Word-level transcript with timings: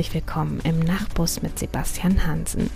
Herzlich 0.00 0.24
willkommen 0.24 0.60
im 0.64 0.78
Nachbus 0.80 1.42
mit 1.42 1.58
Sebastian 1.58 2.26
Hansen. 2.26 2.70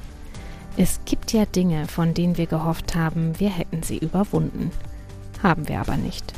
Es 0.77 1.01
gibt 1.07 1.33
ja 1.33 1.47
Dinge, 1.47 1.89
von 1.89 2.13
denen 2.13 2.37
wir 2.37 2.45
gehofft 2.45 2.95
haben, 2.95 3.41
wir 3.41 3.49
hätten 3.49 3.83
sie 3.83 3.97
überwunden. 3.97 4.71
Haben 5.43 5.67
wir 5.67 5.81
aber 5.81 5.97
nicht. 5.97 6.35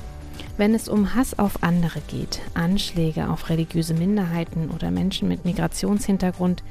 Wenn 0.57 0.77
es 0.77 0.89
um 0.89 1.17
Hass 1.17 1.41
auf 1.41 1.65
andere 1.65 2.01
geht, 2.07 2.41
Anschläge 2.55 3.29
auf 3.31 3.51
religiöse 3.51 3.95
Minderheiten 3.95 4.71
oder 4.71 4.93
Menschen 4.93 5.27
mit 5.27 5.45
Migrationshintergrund, 5.45 6.63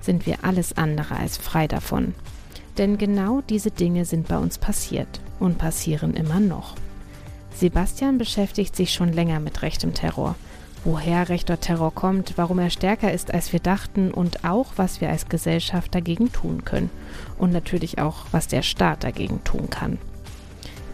sind 0.00 0.26
wir 0.26 0.44
alles 0.44 0.76
andere 0.76 1.16
als 1.16 1.36
frei 1.36 1.66
davon. 1.66 2.14
Denn 2.78 2.98
genau 2.98 3.40
diese 3.40 3.72
Dinge 3.72 4.04
sind 4.04 4.28
bei 4.28 4.38
uns 4.38 4.58
passiert 4.58 5.20
und 5.40 5.58
passieren 5.58 6.14
immer 6.14 6.38
noch. 6.38 6.76
Sebastian 7.52 8.16
beschäftigt 8.16 8.76
sich 8.76 8.92
schon 8.94 9.12
länger 9.12 9.40
mit 9.40 9.62
rechtem 9.62 9.92
Terror 9.92 10.36
woher 10.86 11.28
rechter 11.28 11.58
Terror 11.58 11.92
kommt, 11.92 12.34
warum 12.36 12.60
er 12.60 12.70
stärker 12.70 13.12
ist, 13.12 13.34
als 13.34 13.52
wir 13.52 13.60
dachten 13.60 14.12
und 14.12 14.44
auch, 14.44 14.68
was 14.76 15.00
wir 15.00 15.10
als 15.10 15.28
Gesellschaft 15.28 15.94
dagegen 15.94 16.32
tun 16.32 16.64
können 16.64 16.90
und 17.38 17.52
natürlich 17.52 17.98
auch, 17.98 18.26
was 18.30 18.46
der 18.46 18.62
Staat 18.62 19.02
dagegen 19.02 19.42
tun 19.42 19.68
kann. 19.68 19.98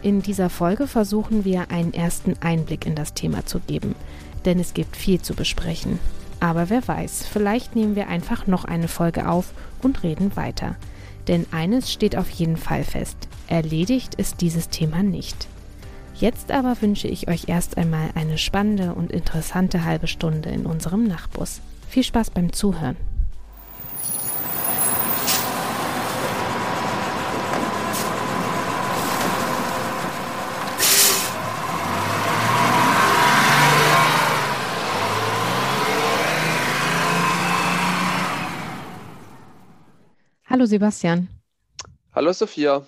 In 0.03 0.23
dieser 0.23 0.51
Folge 0.51 0.89
versuchen 0.89 1.45
wir 1.45 1.71
einen 1.71 1.93
ersten 1.93 2.35
Einblick 2.41 2.87
in 2.87 2.95
das 2.95 3.13
Thema 3.15 3.45
zu 3.45 3.61
geben, 3.61 3.95
denn 4.47 4.59
es 4.59 4.75
gibt 4.75 4.97
viel 4.97 5.21
zu 5.21 5.35
besprechen. 5.35 6.01
Aber 6.41 6.71
wer 6.71 6.89
weiß, 6.89 7.27
vielleicht 7.31 7.77
nehmen 7.77 7.95
wir 7.95 8.09
einfach 8.09 8.47
noch 8.47 8.65
eine 8.65 8.89
Folge 8.89 9.29
auf 9.29 9.53
und 9.83 10.03
reden 10.03 10.35
weiter. 10.37 10.75
Denn 11.29 11.47
eines 11.53 11.93
steht 11.93 12.17
auf 12.17 12.31
jeden 12.31 12.57
Fall 12.57 12.83
fest, 12.83 13.29
erledigt 13.47 14.17
ist 14.17 14.41
dieses 14.41 14.71
Thema 14.71 15.03
nicht. 15.03 15.47
Jetzt 16.15 16.53
aber 16.53 16.81
wünsche 16.81 17.09
ich 17.09 17.29
euch 17.29 17.49
erst 17.49 17.79
einmal 17.79 18.11
eine 18.15 18.39
spannende 18.39 18.95
und 18.95 19.11
interessante 19.11 19.85
halbe 19.85 20.07
Stunde 20.07 20.51
in 20.51 20.67
unserem 20.67 21.05
Nachtbus. 21.05 21.61
Viel 21.89 22.05
Spaß 22.05 22.31
beim 22.31 22.53
Zuhören. 22.53 22.97
Hallo 40.47 40.67
Sebastian. 40.67 41.29
Hallo 42.15 42.33
Sophia. 42.33 42.83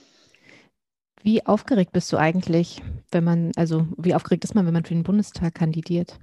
Wie 1.24 1.44
aufgeregt 1.44 1.90
bist 1.90 2.12
du 2.12 2.18
eigentlich, 2.18 2.80
wenn 3.10 3.24
man, 3.24 3.50
also 3.56 3.88
wie 3.96 4.14
aufgeregt 4.14 4.44
ist 4.44 4.54
man, 4.54 4.64
wenn 4.64 4.72
man 4.74 4.84
für 4.84 4.94
den 4.94 5.02
Bundestag 5.02 5.56
kandidiert? 5.56 6.20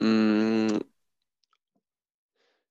Mm, 0.00 0.78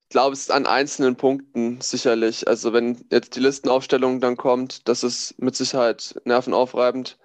ich 0.06 0.10
glaube, 0.10 0.34
es 0.34 0.42
ist 0.42 0.52
an 0.52 0.66
einzelnen 0.66 1.16
Punkten 1.18 1.82
sicherlich. 1.82 2.48
Also 2.48 2.72
wenn 2.74 3.06
jetzt 3.12 3.36
die 3.36 3.40
Listenaufstellung 3.42 4.22
dann 4.22 4.38
kommt, 4.38 4.88
das 4.88 5.04
ist 5.04 5.38
mit 5.42 5.56
Sicherheit 5.56 6.16
nervenaufreibend 6.26 7.18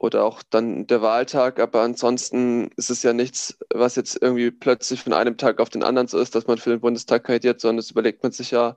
oder 0.00 0.24
auch 0.24 0.42
dann 0.44 0.86
der 0.88 1.02
Wahltag. 1.02 1.60
Aber 1.60 1.82
ansonsten 1.82 2.70
ist 2.76 2.90
es 2.90 3.02
ja 3.04 3.12
nichts, 3.14 3.58
was 3.74 3.96
jetzt 3.96 4.18
irgendwie 4.22 4.50
plötzlich 4.52 5.02
von 5.04 5.12
einem 5.14 5.36
Tag 5.38 5.60
auf 5.60 5.70
den 5.70 5.84
anderen 5.84 6.08
so 6.08 6.18
ist, 6.18 6.34
dass 6.34 6.46
man 6.48 6.58
für 6.58 6.70
den 6.70 6.80
Bundestag 6.80 7.24
kandidiert, 7.24 7.60
sondern 7.60 7.78
das 7.78 7.90
überlegt 7.92 8.22
man 8.22 8.32
sich 8.32 8.50
ja 8.52 8.76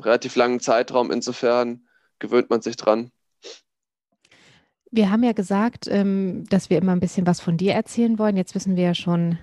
relativ 0.00 0.36
langen 0.36 0.60
Zeitraum. 0.60 1.10
Insofern 1.10 1.86
gewöhnt 2.18 2.50
man 2.50 2.62
sich 2.62 2.76
dran. 2.76 3.10
Wir 4.90 5.10
haben 5.10 5.24
ja 5.24 5.32
gesagt, 5.32 5.88
ähm, 5.88 6.44
dass 6.48 6.70
wir 6.70 6.78
immer 6.78 6.92
ein 6.92 7.00
bisschen 7.00 7.26
was 7.26 7.40
von 7.40 7.56
dir 7.56 7.74
erzählen 7.74 8.18
wollen. 8.18 8.36
Jetzt 8.36 8.54
wissen 8.54 8.76
wir 8.76 8.84
ja 8.84 8.94
schon, 8.94 9.38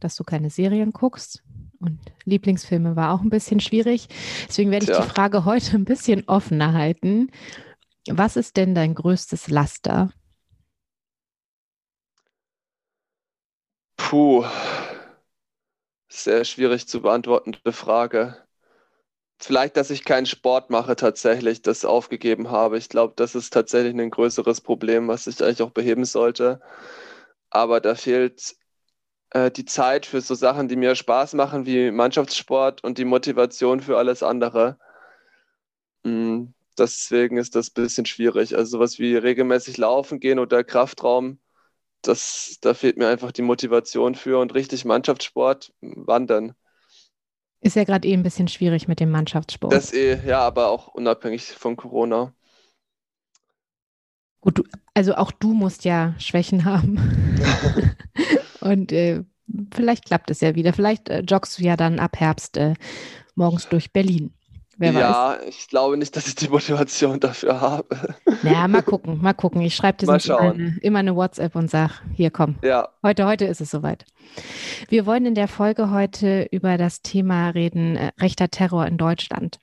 dass 0.00 0.16
du 0.16 0.24
keine 0.24 0.50
Serien 0.50 0.92
guckst. 0.92 1.42
Und 1.80 1.98
Lieblingsfilme 2.24 2.96
war 2.96 3.12
auch 3.12 3.20
ein 3.20 3.30
bisschen 3.30 3.60
schwierig. 3.60 4.08
Deswegen 4.48 4.70
werde 4.70 4.84
ich 4.84 4.90
Tja. 4.90 5.02
die 5.02 5.08
Frage 5.08 5.44
heute 5.44 5.76
ein 5.76 5.84
bisschen 5.84 6.26
offener 6.28 6.72
halten. 6.72 7.30
Was 8.08 8.36
ist 8.36 8.56
denn 8.56 8.74
dein 8.74 8.94
größtes 8.94 9.48
Laster? 9.48 10.10
Puh, 13.96 14.44
sehr 16.08 16.44
schwierig 16.44 16.86
zu 16.86 17.02
beantwortende 17.02 17.72
Frage. 17.72 18.46
Vielleicht, 19.38 19.76
dass 19.76 19.90
ich 19.90 20.04
keinen 20.04 20.26
Sport 20.26 20.70
mache 20.70 20.96
tatsächlich, 20.96 21.60
das 21.62 21.84
aufgegeben 21.84 22.50
habe. 22.50 22.78
Ich 22.78 22.88
glaube, 22.88 23.14
das 23.16 23.34
ist 23.34 23.52
tatsächlich 23.52 23.94
ein 23.94 24.10
größeres 24.10 24.60
Problem, 24.60 25.08
was 25.08 25.26
ich 25.26 25.42
eigentlich 25.42 25.62
auch 25.62 25.70
beheben 25.70 26.04
sollte. 26.04 26.60
Aber 27.50 27.80
da 27.80 27.94
fehlt 27.94 28.56
äh, 29.30 29.50
die 29.50 29.64
Zeit 29.66 30.06
für 30.06 30.20
so 30.22 30.34
Sachen, 30.34 30.68
die 30.68 30.76
mir 30.76 30.94
Spaß 30.96 31.34
machen, 31.34 31.66
wie 31.66 31.90
Mannschaftssport 31.92 32.84
und 32.84 32.98
die 32.98 33.04
Motivation 33.06 33.80
für 33.80 33.98
alles 33.98 34.22
andere. 34.22 34.78
Mhm. 36.04 36.54
Deswegen 36.78 37.36
ist 37.36 37.54
das 37.54 37.68
ein 37.70 37.74
bisschen 37.74 38.06
schwierig. 38.06 38.56
Also 38.56 38.72
sowas 38.78 38.98
wie 38.98 39.16
regelmäßig 39.16 39.76
laufen 39.76 40.18
gehen 40.20 40.38
oder 40.38 40.64
Kraftraum, 40.64 41.38
das, 42.02 42.58
da 42.62 42.74
fehlt 42.74 42.98
mir 42.98 43.08
einfach 43.08 43.32
die 43.32 43.42
Motivation 43.42 44.14
für. 44.14 44.40
Und 44.40 44.54
richtig 44.54 44.84
Mannschaftssport, 44.84 45.72
wandern. 45.82 46.54
Ist 47.64 47.76
ja 47.76 47.84
gerade 47.84 48.06
eh 48.06 48.12
ein 48.12 48.22
bisschen 48.22 48.46
schwierig 48.46 48.88
mit 48.88 49.00
dem 49.00 49.10
Mannschaftssport. 49.10 49.72
Das 49.72 49.94
eh, 49.94 50.20
ja, 50.26 50.40
aber 50.40 50.68
auch 50.68 50.88
unabhängig 50.88 51.44
von 51.44 51.76
Corona. 51.76 52.34
Gut, 54.42 54.58
du, 54.58 54.64
also 54.92 55.14
auch 55.14 55.32
du 55.32 55.54
musst 55.54 55.86
ja 55.86 56.14
Schwächen 56.18 56.66
haben. 56.66 57.00
Und 58.60 58.92
äh, 58.92 59.24
vielleicht 59.72 60.04
klappt 60.04 60.30
es 60.30 60.42
ja 60.42 60.54
wieder. 60.54 60.74
Vielleicht 60.74 61.08
äh, 61.08 61.20
joggst 61.20 61.58
du 61.58 61.62
ja 61.62 61.78
dann 61.78 62.00
ab 62.00 62.20
Herbst 62.20 62.58
äh, 62.58 62.74
morgens 63.34 63.66
durch 63.70 63.94
Berlin. 63.94 64.34
Wer 64.76 64.92
ja, 64.92 65.36
weiß. 65.38 65.48
ich 65.48 65.68
glaube 65.68 65.96
nicht, 65.96 66.14
dass 66.16 66.26
ich 66.26 66.34
die 66.34 66.48
Motivation 66.48 67.20
dafür 67.20 67.60
habe. 67.60 68.14
Naja, 68.42 68.68
mal 68.68 68.82
gucken, 68.82 69.20
mal 69.22 69.32
gucken. 69.32 69.60
Ich 69.62 69.74
schreibe 69.74 69.98
dir 69.98 70.12
immer 70.12 70.40
eine, 70.40 70.78
immer 70.82 70.98
eine 70.98 71.14
WhatsApp 71.14 71.54
und 71.54 71.70
sage, 71.70 71.94
hier 72.12 72.30
komm. 72.30 72.56
Ja. 72.62 72.88
Heute, 73.02 73.26
heute 73.26 73.44
ist 73.44 73.60
es 73.60 73.70
soweit. 73.70 74.04
Wir 74.88 75.06
wollen 75.06 75.26
in 75.26 75.34
der 75.34 75.48
Folge 75.48 75.90
heute 75.90 76.48
über 76.50 76.76
das 76.76 77.02
Thema 77.02 77.50
reden, 77.50 77.96
äh, 77.96 78.10
rechter 78.20 78.48
Terror 78.50 78.86
in 78.86 78.98
Deutschland. 78.98 79.58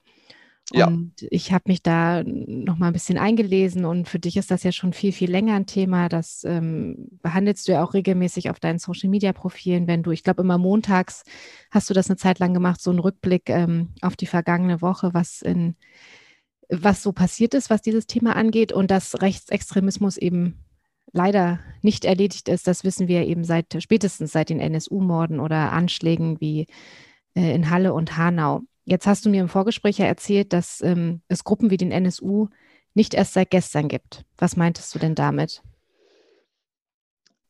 Ja. 0.74 0.88
Und 0.88 1.14
ich 1.30 1.52
habe 1.52 1.64
mich 1.68 1.84
da 1.84 2.24
noch 2.24 2.78
mal 2.78 2.88
ein 2.88 2.94
bisschen 2.94 3.18
eingelesen 3.18 3.86
und 3.86 4.08
für 4.08 4.20
dich 4.20 4.38
ist 4.38 4.52
das 4.52 4.64
ja 4.64 4.72
schon 4.72 4.94
viel, 4.94 5.12
viel 5.12 5.30
länger 5.30 5.56
ein 5.56 5.66
Thema. 5.66 6.10
Das 6.10 6.44
ähm, 6.46 7.10
behandelst 7.22 7.68
du 7.68 7.74
ja 7.74 7.84
auch 7.84 7.94
regelmäßig 7.94 8.50
auf 8.50 8.60
deinen 8.60 8.80
Social-Media-Profilen, 8.80 9.88
wenn 9.88 10.04
du, 10.04 10.12
ich 10.12 10.24
glaube, 10.24 10.42
immer 10.42 10.58
montags 10.58 11.24
hast 11.72 11.90
du 11.90 11.94
das 11.94 12.10
eine 12.10 12.18
Zeit 12.18 12.40
lang 12.40 12.54
gemacht, 12.54 12.82
so 12.82 12.90
einen 12.90 13.00
Rückblick 13.00 13.50
ähm, 13.50 13.90
auf 14.02 14.16
die 14.16 14.28
vergangene 14.28 14.82
Woche, 14.82 15.14
was 15.14 15.42
in 15.42 15.76
was 16.70 17.04
so 17.04 17.12
passiert 17.12 17.54
ist, 17.54 17.70
was 17.70 17.82
dieses 17.82 18.08
Thema 18.08 18.36
angeht 18.36 18.72
und 18.72 18.90
dass 18.92 19.22
Rechtsextremismus 19.22 20.16
eben 20.16 20.64
leider 21.12 21.60
nicht 21.82 22.06
erledigt 22.06 22.48
ist, 22.48 22.68
das 22.68 22.84
wissen 22.86 23.10
wir 23.10 23.28
eben 23.28 23.44
seit 23.44 23.84
spätestens 23.84 24.32
seit 24.32 24.50
den 24.50 24.62
NSU-Morden 24.62 25.42
oder 25.42 25.74
Anschlägen 25.74 26.40
wie 26.40 26.68
äh, 27.36 27.54
in 27.54 27.70
Halle 27.70 27.94
und 27.94 28.18
Hanau. 28.18 28.62
Jetzt 28.86 29.08
hast 29.08 29.26
du 29.26 29.30
mir 29.30 29.42
im 29.42 29.50
Vorgespräch 29.50 29.98
ja 29.98 30.06
erzählt, 30.06 30.54
dass 30.54 30.82
ähm, 30.82 31.22
es 31.28 31.44
Gruppen 31.44 31.70
wie 31.70 31.78
den 31.78 31.92
NSU 31.92 32.48
nicht 32.94 33.14
erst 33.14 33.34
seit 33.34 33.52
gestern 33.52 33.88
gibt. 33.88 34.26
Was 34.38 34.58
meintest 34.58 34.94
du 34.94 35.00
denn 35.00 35.16
damit? 35.16 35.62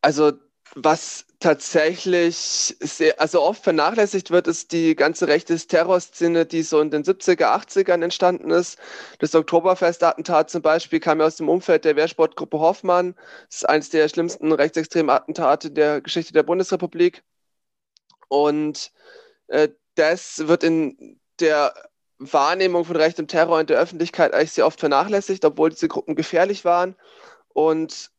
Also 0.02 0.34
was 0.76 1.26
tatsächlich 1.40 2.36
sehr, 2.80 3.20
also 3.20 3.42
oft 3.42 3.64
vernachlässigt 3.64 4.32
wird, 4.32 4.48
ist 4.48 4.72
die 4.72 4.96
ganze 4.96 5.28
rechte 5.28 5.56
Terrorszene, 5.58 6.46
die 6.46 6.64
so 6.64 6.80
in 6.80 6.92
den 6.92 7.04
70er, 7.04 7.54
80ern 7.54 8.04
entstanden 8.04 8.52
ist. 8.52 8.80
Das 9.20 9.36
Oktoberfest-Attentat 9.36 10.50
zum 10.50 10.62
Beispiel 10.62 11.00
kam 11.00 11.20
ja 11.20 11.26
aus 11.26 11.36
dem 11.36 11.50
Umfeld 11.50 11.84
der 11.84 11.96
Wehrsportgruppe 11.96 12.60
Hoffmann. 12.60 13.16
Das 13.48 13.58
ist 13.58 13.70
eines 13.70 13.90
der 13.90 14.08
schlimmsten 14.08 14.52
rechtsextremen 14.52 15.10
Attentate 15.10 15.72
der 15.72 16.00
Geschichte 16.02 16.32
der 16.34 16.44
Bundesrepublik. 16.44 17.24
Und 18.30 18.92
äh, 19.48 19.70
das 19.96 20.48
wird 20.48 20.64
in 20.64 21.20
der 21.42 21.74
Wahrnehmung 22.20 22.86
von 22.86 22.96
rechtem 22.96 23.28
Terror 23.28 23.60
in 23.60 23.68
der 23.68 23.80
Öffentlichkeit 23.80 24.34
eigentlich 24.34 24.52
sehr 24.54 24.68
oft 24.68 24.80
vernachlässigt, 24.80 25.44
obwohl 25.44 25.72
diese 25.72 25.88
Gruppen 25.88 26.16
gefährlich 26.16 26.66
waren 26.66 26.96
und 27.50 28.12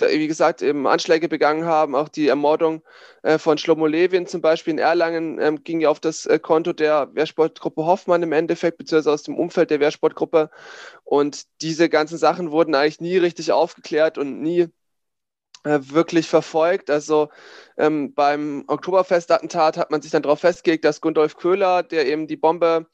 wie 0.00 0.26
gesagt, 0.26 0.62
eben 0.62 0.86
Anschläge 0.86 1.28
begangen 1.28 1.64
haben. 1.64 1.94
Auch 1.94 2.08
die 2.08 2.28
Ermordung 2.28 2.82
äh, 3.22 3.38
von 3.38 3.58
Schlomo 3.58 3.86
Levin 3.86 4.26
zum 4.26 4.40
Beispiel 4.40 4.72
in 4.72 4.78
Erlangen 4.78 5.38
ähm, 5.40 5.62
ging 5.64 5.80
ja 5.80 5.88
auf 5.88 6.00
das 6.00 6.26
äh, 6.26 6.38
Konto 6.38 6.72
der 6.72 7.14
Wehrsportgruppe 7.14 7.84
Hoffmann 7.84 8.22
im 8.22 8.32
Endeffekt, 8.32 8.78
beziehungsweise 8.78 9.12
aus 9.12 9.22
dem 9.22 9.36
Umfeld 9.36 9.70
der 9.70 9.80
Wehrsportgruppe. 9.80 10.50
Und 11.04 11.44
diese 11.62 11.88
ganzen 11.88 12.18
Sachen 12.18 12.50
wurden 12.50 12.74
eigentlich 12.74 13.00
nie 13.00 13.16
richtig 13.16 13.52
aufgeklärt 13.52 14.18
und 14.18 14.40
nie 14.42 14.68
wirklich 15.66 16.28
verfolgt. 16.28 16.90
Also 16.90 17.28
ähm, 17.76 18.14
beim 18.14 18.64
Oktoberfest-Attentat 18.68 19.76
hat 19.76 19.90
man 19.90 20.02
sich 20.02 20.10
dann 20.10 20.22
darauf 20.22 20.40
festgelegt, 20.40 20.84
dass 20.84 21.00
Gundolf 21.00 21.36
Köhler, 21.36 21.82
der 21.82 22.06
eben 22.06 22.26
die 22.26 22.36
Bombe 22.36 22.86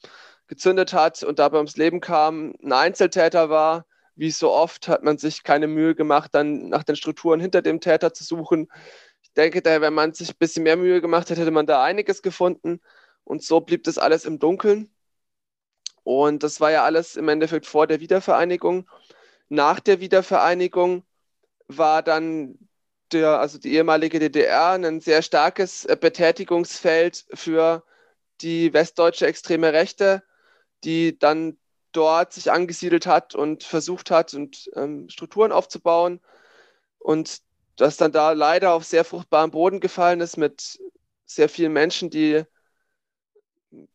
gezündet 0.48 0.92
hat 0.92 1.22
und 1.22 1.38
dabei 1.38 1.58
ums 1.58 1.76
Leben 1.76 2.00
kam, 2.00 2.54
ein 2.62 2.72
Einzeltäter 2.72 3.50
war. 3.50 3.86
Wie 4.14 4.30
so 4.30 4.50
oft 4.52 4.88
hat 4.88 5.02
man 5.02 5.18
sich 5.18 5.42
keine 5.42 5.66
Mühe 5.66 5.94
gemacht, 5.94 6.34
dann 6.34 6.68
nach 6.68 6.84
den 6.84 6.96
Strukturen 6.96 7.40
hinter 7.40 7.62
dem 7.62 7.80
Täter 7.80 8.12
zu 8.12 8.24
suchen. 8.24 8.70
Ich 9.22 9.32
denke 9.32 9.62
daher, 9.62 9.80
wenn 9.80 9.94
man 9.94 10.12
sich 10.12 10.30
ein 10.30 10.38
bisschen 10.38 10.64
mehr 10.64 10.76
Mühe 10.76 11.00
gemacht 11.00 11.30
hätte, 11.30 11.40
hätte 11.40 11.50
man 11.50 11.66
da 11.66 11.82
einiges 11.82 12.22
gefunden. 12.22 12.80
Und 13.24 13.42
so 13.42 13.60
blieb 13.60 13.84
das 13.84 13.98
alles 13.98 14.24
im 14.24 14.38
Dunkeln. 14.38 14.90
Und 16.04 16.42
das 16.42 16.60
war 16.60 16.70
ja 16.70 16.84
alles 16.84 17.16
im 17.16 17.28
Endeffekt 17.28 17.66
vor 17.66 17.86
der 17.86 18.00
Wiedervereinigung. 18.00 18.88
Nach 19.48 19.80
der 19.80 20.00
Wiedervereinigung 20.00 21.04
war 21.78 22.02
dann 22.02 22.58
der, 23.12 23.40
also 23.40 23.58
die 23.58 23.74
ehemalige 23.74 24.18
DDR 24.18 24.72
ein 24.72 25.00
sehr 25.00 25.22
starkes 25.22 25.84
äh, 25.84 25.96
Betätigungsfeld 26.00 27.26
für 27.34 27.84
die 28.40 28.72
westdeutsche 28.72 29.26
extreme 29.26 29.72
Rechte, 29.72 30.22
die 30.84 31.18
dann 31.18 31.58
dort 31.92 32.32
sich 32.32 32.50
angesiedelt 32.50 33.06
hat 33.06 33.34
und 33.34 33.64
versucht 33.64 34.10
hat 34.10 34.34
und 34.34 34.70
ähm, 34.74 35.08
Strukturen 35.08 35.52
aufzubauen. 35.52 36.20
Und 36.98 37.42
das 37.76 37.96
dann 37.96 38.12
da 38.12 38.32
leider 38.32 38.74
auf 38.74 38.84
sehr 38.84 39.04
fruchtbaren 39.04 39.50
Boden 39.50 39.80
gefallen 39.80 40.20
ist 40.20 40.36
mit 40.36 40.80
sehr 41.24 41.48
vielen 41.48 41.72
Menschen, 41.72 42.10
die, 42.10 42.44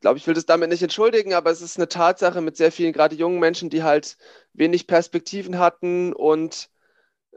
glaube 0.01 0.18
ich, 0.18 0.27
will 0.27 0.33
das 0.33 0.45
damit 0.45 0.69
nicht 0.69 0.83
entschuldigen, 0.83 1.33
aber 1.33 1.51
es 1.51 1.62
ist 1.62 1.77
eine 1.77 1.88
Tatsache 1.88 2.41
mit 2.41 2.57
sehr 2.57 2.71
vielen 2.71 2.94
gerade 2.94 3.15
jungen 3.15 3.39
Menschen, 3.39 3.69
die 3.69 3.83
halt 3.83 4.18
wenig 4.53 4.88
Perspektiven 4.88 5.59
hatten 5.59 6.13
und 6.13 6.69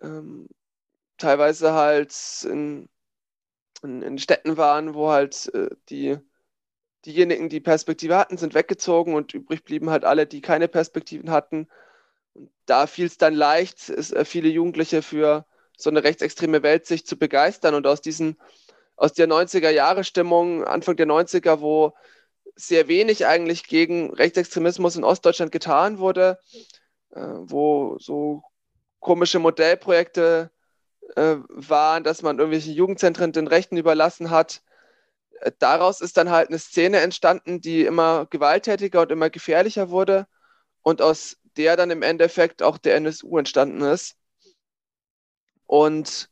ähm, 0.03 0.49
teilweise 1.19 1.73
halt 1.73 2.15
in, 2.45 2.89
in, 3.83 4.03
in, 4.03 4.19
Städten 4.19 4.57
waren, 4.57 4.95
wo 4.95 5.11
halt 5.11 5.53
äh, 5.55 5.71
die 5.89 6.19
diejenigen, 7.07 7.49
die 7.49 7.61
Perspektive 7.61 8.17
hatten, 8.17 8.37
sind 8.37 8.55
weggezogen 8.55 9.15
und 9.15 9.33
übrig 9.35 9.65
blieben 9.65 9.91
halt 9.91 10.05
alle, 10.05 10.27
die 10.27 10.41
keine 10.41 10.69
Perspektiven 10.69 11.31
hatten. 11.31 11.69
Und 12.35 12.51
da 12.67 12.87
fiel 12.87 13.07
es 13.07 13.19
dann 13.19 13.35
leicht, 13.35 13.89
ist, 13.89 14.13
äh, 14.13 14.25
viele 14.25 14.49
Jugendliche 14.49 15.03
für 15.03 15.47
so 15.77 15.91
eine 15.91 16.05
rechtsextreme 16.05 16.63
Welt 16.63 16.87
sich 16.87 17.07
zu 17.07 17.19
begeistern 17.19 17.75
und 17.75 17.87
aus 17.87 18.01
diesen, 18.03 18.39
aus 18.97 19.15
der 19.15 19.29
90er-Jahre-Stimmung, 19.29 20.65
Anfang 20.65 20.97
der 20.97 21.07
90er, 21.07 21.61
wo 21.61 21.95
sehr 22.55 22.89
wenig 22.89 23.27
eigentlich 23.27 23.65
gegen 23.65 24.13
Rechtsextremismus 24.13 24.97
in 24.97 25.05
Ostdeutschland 25.05 25.53
getan 25.53 25.99
wurde, 25.99 26.39
äh, 27.11 27.21
wo 27.21 27.97
so 27.99 28.43
komische 29.01 29.39
Modellprojekte 29.39 30.51
äh, 31.17 31.37
waren, 31.49 32.05
dass 32.05 32.23
man 32.23 32.39
irgendwelche 32.39 32.71
Jugendzentren 32.71 33.33
den 33.33 33.47
Rechten 33.47 33.77
überlassen 33.77 34.31
hat, 34.31 34.63
daraus 35.59 36.01
ist 36.01 36.17
dann 36.17 36.31
halt 36.31 36.49
eine 36.49 36.59
Szene 36.59 37.01
entstanden, 37.01 37.61
die 37.61 37.85
immer 37.85 38.27
gewalttätiger 38.27 39.03
und 39.03 39.13
immer 39.13 39.31
gefährlicher 39.31 39.91
wurde 39.91 40.27
und 40.83 41.03
aus 41.03 41.39
der 41.57 41.77
dann 41.77 41.91
im 41.91 42.03
Endeffekt 42.03 42.63
auch 42.63 42.79
der 42.79 42.97
NSU 42.97 43.39
entstanden 43.39 43.83
ist. 43.83 44.17
Und 45.67 46.31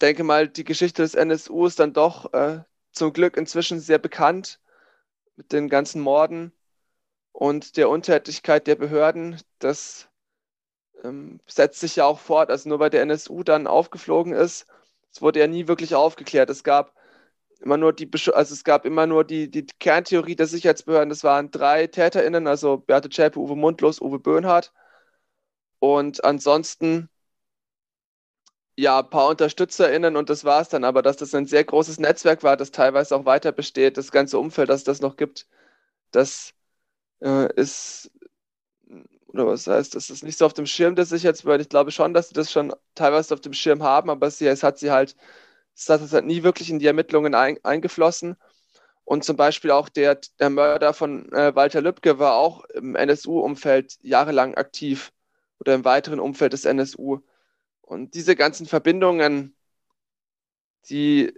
denke 0.00 0.24
mal, 0.24 0.48
die 0.48 0.64
Geschichte 0.64 1.02
des 1.02 1.14
NSU 1.14 1.66
ist 1.66 1.78
dann 1.78 1.92
doch 1.92 2.32
äh, 2.32 2.60
zum 2.92 3.12
Glück 3.12 3.36
inzwischen 3.36 3.80
sehr 3.80 3.98
bekannt 3.98 4.60
mit 5.36 5.52
den 5.52 5.68
ganzen 5.68 6.00
Morden 6.00 6.52
und 7.32 7.76
der 7.76 7.88
Untätigkeit 7.88 8.66
der 8.66 8.76
Behörden. 8.76 9.40
Das 9.58 10.08
ähm, 11.04 11.40
setzt 11.46 11.80
sich 11.80 11.96
ja 11.96 12.04
auch 12.06 12.18
fort. 12.20 12.50
Also 12.50 12.68
nur 12.68 12.80
weil 12.80 12.90
der 12.90 13.02
NSU 13.02 13.42
dann 13.42 13.66
aufgeflogen 13.66 14.32
ist, 14.32 14.66
es 15.12 15.22
wurde 15.22 15.40
ja 15.40 15.46
nie 15.46 15.68
wirklich 15.68 15.94
aufgeklärt. 15.94 16.50
Es 16.50 16.64
gab 16.64 16.94
immer 17.60 17.76
nur 17.76 17.92
die, 17.92 18.10
also 18.32 18.54
es 18.54 18.64
gab 18.64 18.84
immer 18.84 19.06
nur 19.06 19.24
die, 19.24 19.50
die 19.50 19.66
Kerntheorie 19.78 20.36
der 20.36 20.46
Sicherheitsbehörden, 20.46 21.08
das 21.10 21.24
waren 21.24 21.50
drei 21.50 21.86
TäterInnen, 21.86 22.46
also 22.46 22.78
Beate 22.78 23.08
Zschäpe, 23.10 23.38
Uwe 23.38 23.56
Mundlos, 23.56 24.00
Uwe 24.00 24.18
Böhnhardt. 24.18 24.72
Und 25.80 26.24
ansonsten, 26.24 27.10
ja, 28.76 29.00
ein 29.00 29.10
paar 29.10 29.28
UnterstützerInnen 29.28 30.16
und 30.16 30.30
das 30.30 30.44
war 30.44 30.60
es 30.62 30.68
dann. 30.68 30.84
Aber 30.84 31.02
dass 31.02 31.16
das 31.16 31.34
ein 31.34 31.46
sehr 31.46 31.64
großes 31.64 31.98
Netzwerk 31.98 32.42
war, 32.42 32.56
das 32.56 32.70
teilweise 32.70 33.16
auch 33.16 33.24
weiter 33.26 33.52
besteht, 33.52 33.96
das 33.98 34.10
ganze 34.12 34.38
Umfeld, 34.38 34.68
das 34.70 34.80
es 34.80 34.84
das 34.84 35.00
noch 35.00 35.16
gibt, 35.16 35.46
das 36.12 36.54
äh, 37.22 37.52
ist, 37.56 38.10
oder 39.32 39.46
was 39.46 39.66
heißt, 39.66 39.94
das 39.94 40.10
ist 40.10 40.22
nicht 40.24 40.38
so 40.38 40.46
auf 40.46 40.54
dem 40.54 40.66
Schirm 40.66 40.94
der 40.96 41.06
Sicherheitsbehörden. 41.06 41.62
Ich 41.62 41.68
glaube 41.68 41.90
schon, 41.92 42.14
dass 42.14 42.28
sie 42.28 42.34
das 42.34 42.52
schon 42.52 42.74
teilweise 42.94 43.34
auf 43.34 43.40
dem 43.40 43.52
Schirm 43.54 43.82
haben, 43.82 44.10
aber 44.10 44.30
sie, 44.30 44.46
es 44.46 44.62
hat 44.62 44.78
sie 44.78 44.90
halt 44.90 45.16
das 45.74 45.88
hat 45.88 46.12
halt 46.12 46.26
nie 46.26 46.42
wirklich 46.42 46.70
in 46.70 46.78
die 46.78 46.86
Ermittlungen 46.86 47.34
ein, 47.34 47.58
eingeflossen. 47.64 48.36
Und 49.04 49.24
zum 49.24 49.36
Beispiel 49.36 49.70
auch 49.72 49.88
der, 49.88 50.20
der 50.40 50.50
Mörder 50.50 50.94
von 50.94 51.30
äh, 51.32 51.54
Walter 51.56 51.80
Lübcke 51.82 52.18
war 52.18 52.36
auch 52.36 52.64
im 52.66 52.94
NSU-Umfeld 52.96 53.98
jahrelang 54.02 54.54
aktiv 54.54 55.12
oder 55.58 55.74
im 55.74 55.84
weiteren 55.84 56.20
Umfeld 56.20 56.52
des 56.52 56.64
NSU. 56.64 57.20
Und 57.82 58.14
diese 58.14 58.36
ganzen 58.36 58.66
Verbindungen, 58.66 59.56
die, 60.88 61.32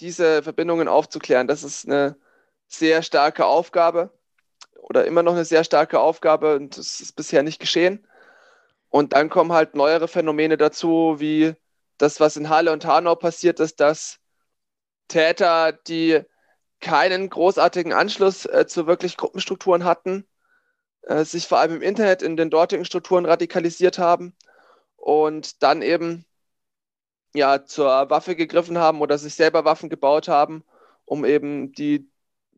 diese 0.00 0.42
Verbindungen 0.42 0.88
aufzuklären, 0.88 1.48
das 1.48 1.64
ist 1.64 1.86
eine 1.86 2.16
sehr 2.68 3.02
starke 3.02 3.46
Aufgabe 3.46 4.15
oder 4.88 5.04
immer 5.04 5.22
noch 5.22 5.32
eine 5.32 5.44
sehr 5.44 5.64
starke 5.64 6.00
Aufgabe 6.00 6.56
und 6.56 6.78
das 6.78 7.00
ist 7.00 7.16
bisher 7.16 7.42
nicht 7.42 7.58
geschehen. 7.58 8.06
Und 8.88 9.12
dann 9.12 9.28
kommen 9.28 9.52
halt 9.52 9.74
neuere 9.74 10.08
Phänomene 10.08 10.56
dazu, 10.56 11.16
wie 11.18 11.54
das, 11.98 12.20
was 12.20 12.36
in 12.36 12.48
Halle 12.48 12.72
und 12.72 12.86
Hanau 12.86 13.16
passiert 13.16 13.58
ist, 13.58 13.80
dass 13.80 14.18
Täter, 15.08 15.72
die 15.72 16.22
keinen 16.80 17.28
großartigen 17.30 17.92
Anschluss 17.92 18.46
äh, 18.46 18.66
zu 18.66 18.86
wirklich 18.86 19.16
Gruppenstrukturen 19.16 19.84
hatten, 19.84 20.26
äh, 21.02 21.24
sich 21.24 21.48
vor 21.48 21.58
allem 21.58 21.76
im 21.76 21.82
Internet 21.82 22.22
in 22.22 22.36
den 22.36 22.50
dortigen 22.50 22.84
Strukturen 22.84 23.26
radikalisiert 23.26 23.98
haben 23.98 24.36
und 24.96 25.62
dann 25.62 25.82
eben 25.82 26.26
ja 27.34 27.64
zur 27.64 28.08
Waffe 28.10 28.36
gegriffen 28.36 28.78
haben 28.78 29.00
oder 29.00 29.18
sich 29.18 29.34
selber 29.34 29.64
Waffen 29.64 29.88
gebaut 29.90 30.28
haben, 30.28 30.64
um 31.04 31.24
eben 31.24 31.72
die 31.72 32.08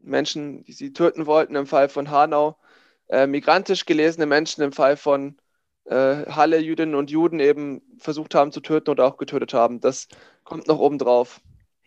Menschen, 0.02 0.64
die 0.64 0.72
sie 0.72 0.92
töten 0.92 1.26
wollten, 1.26 1.54
im 1.56 1.66
Fall 1.66 1.88
von 1.88 2.10
Hanau, 2.10 2.56
äh, 3.08 3.26
migrantisch 3.26 3.86
gelesene 3.86 4.26
Menschen, 4.26 4.62
im 4.62 4.72
Fall 4.72 4.96
von 4.96 5.36
äh, 5.84 6.26
Halle 6.26 6.58
Jüdinnen 6.58 6.94
und 6.94 7.10
Juden 7.10 7.40
eben 7.40 7.82
versucht 7.98 8.34
haben 8.34 8.52
zu 8.52 8.60
töten 8.60 8.90
oder 8.90 9.06
auch 9.06 9.16
getötet 9.16 9.54
haben. 9.54 9.80
Das 9.80 10.08
kommt 10.44 10.68
noch 10.68 10.78
oben 10.78 10.98
drauf. 10.98 11.40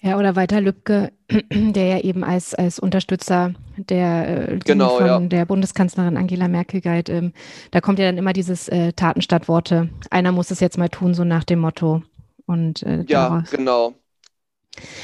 Ja, 0.04 0.18
oder 0.18 0.36
Walter 0.36 0.62
Lübcke, 0.62 1.12
der 1.52 1.86
ja 1.86 2.00
eben 2.00 2.24
als, 2.24 2.56
als 2.56 2.80
Unterstützer 2.80 3.54
der, 3.78 4.50
äh, 4.50 4.58
genau, 4.58 4.98
von 4.98 5.06
ja. 5.06 5.20
der 5.20 5.46
Bundeskanzlerin 5.46 6.18
Angela 6.18 6.48
Merkel 6.48 6.82
galt. 6.82 7.08
Ähm, 7.08 7.34
da 7.70 7.82
kommt 7.82 8.00
ja 8.00 8.06
dann 8.06 8.18
immer 8.18 8.34
dieses 8.34 8.68
äh, 8.68 8.94
Taten 8.94 9.22
statt 9.22 9.48
Worte. 9.48 9.90
Einer 10.10 10.32
muss 10.32 10.50
es 10.50 10.60
jetzt 10.60 10.80
mal 10.80 10.90
tun, 10.90 11.14
so 11.14 11.24
nach 11.24 11.44
dem 11.44 11.60
Motto. 11.60 12.02
Und, 12.48 12.82
äh, 12.82 13.04
ja, 13.08 13.30
daraus. 13.30 13.52
genau. 13.52 13.94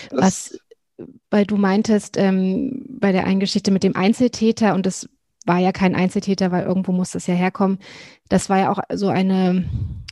Das 0.10 0.20
Was, 0.20 0.60
weil 1.30 1.46
du 1.46 1.58
meintest, 1.58 2.18
ähm, 2.18 2.86
bei 2.90 3.12
der 3.12 3.26
einen 3.26 3.40
Geschichte 3.40 3.72
mit 3.72 3.84
dem 3.84 3.96
Einzeltäter, 3.96 4.74
und 4.74 4.86
das 4.86 5.08
war 5.48 5.60
ja 5.60 5.72
kein 5.72 5.96
Einzeltäter, 5.96 6.52
weil 6.52 6.66
irgendwo 6.66 6.92
muss 6.92 7.12
das 7.12 7.26
ja 7.28 7.34
herkommen. 7.34 7.80
Das 8.28 8.50
war 8.50 8.60
ja 8.60 8.72
auch 8.72 8.80
so 8.94 9.08
eine 9.08 9.66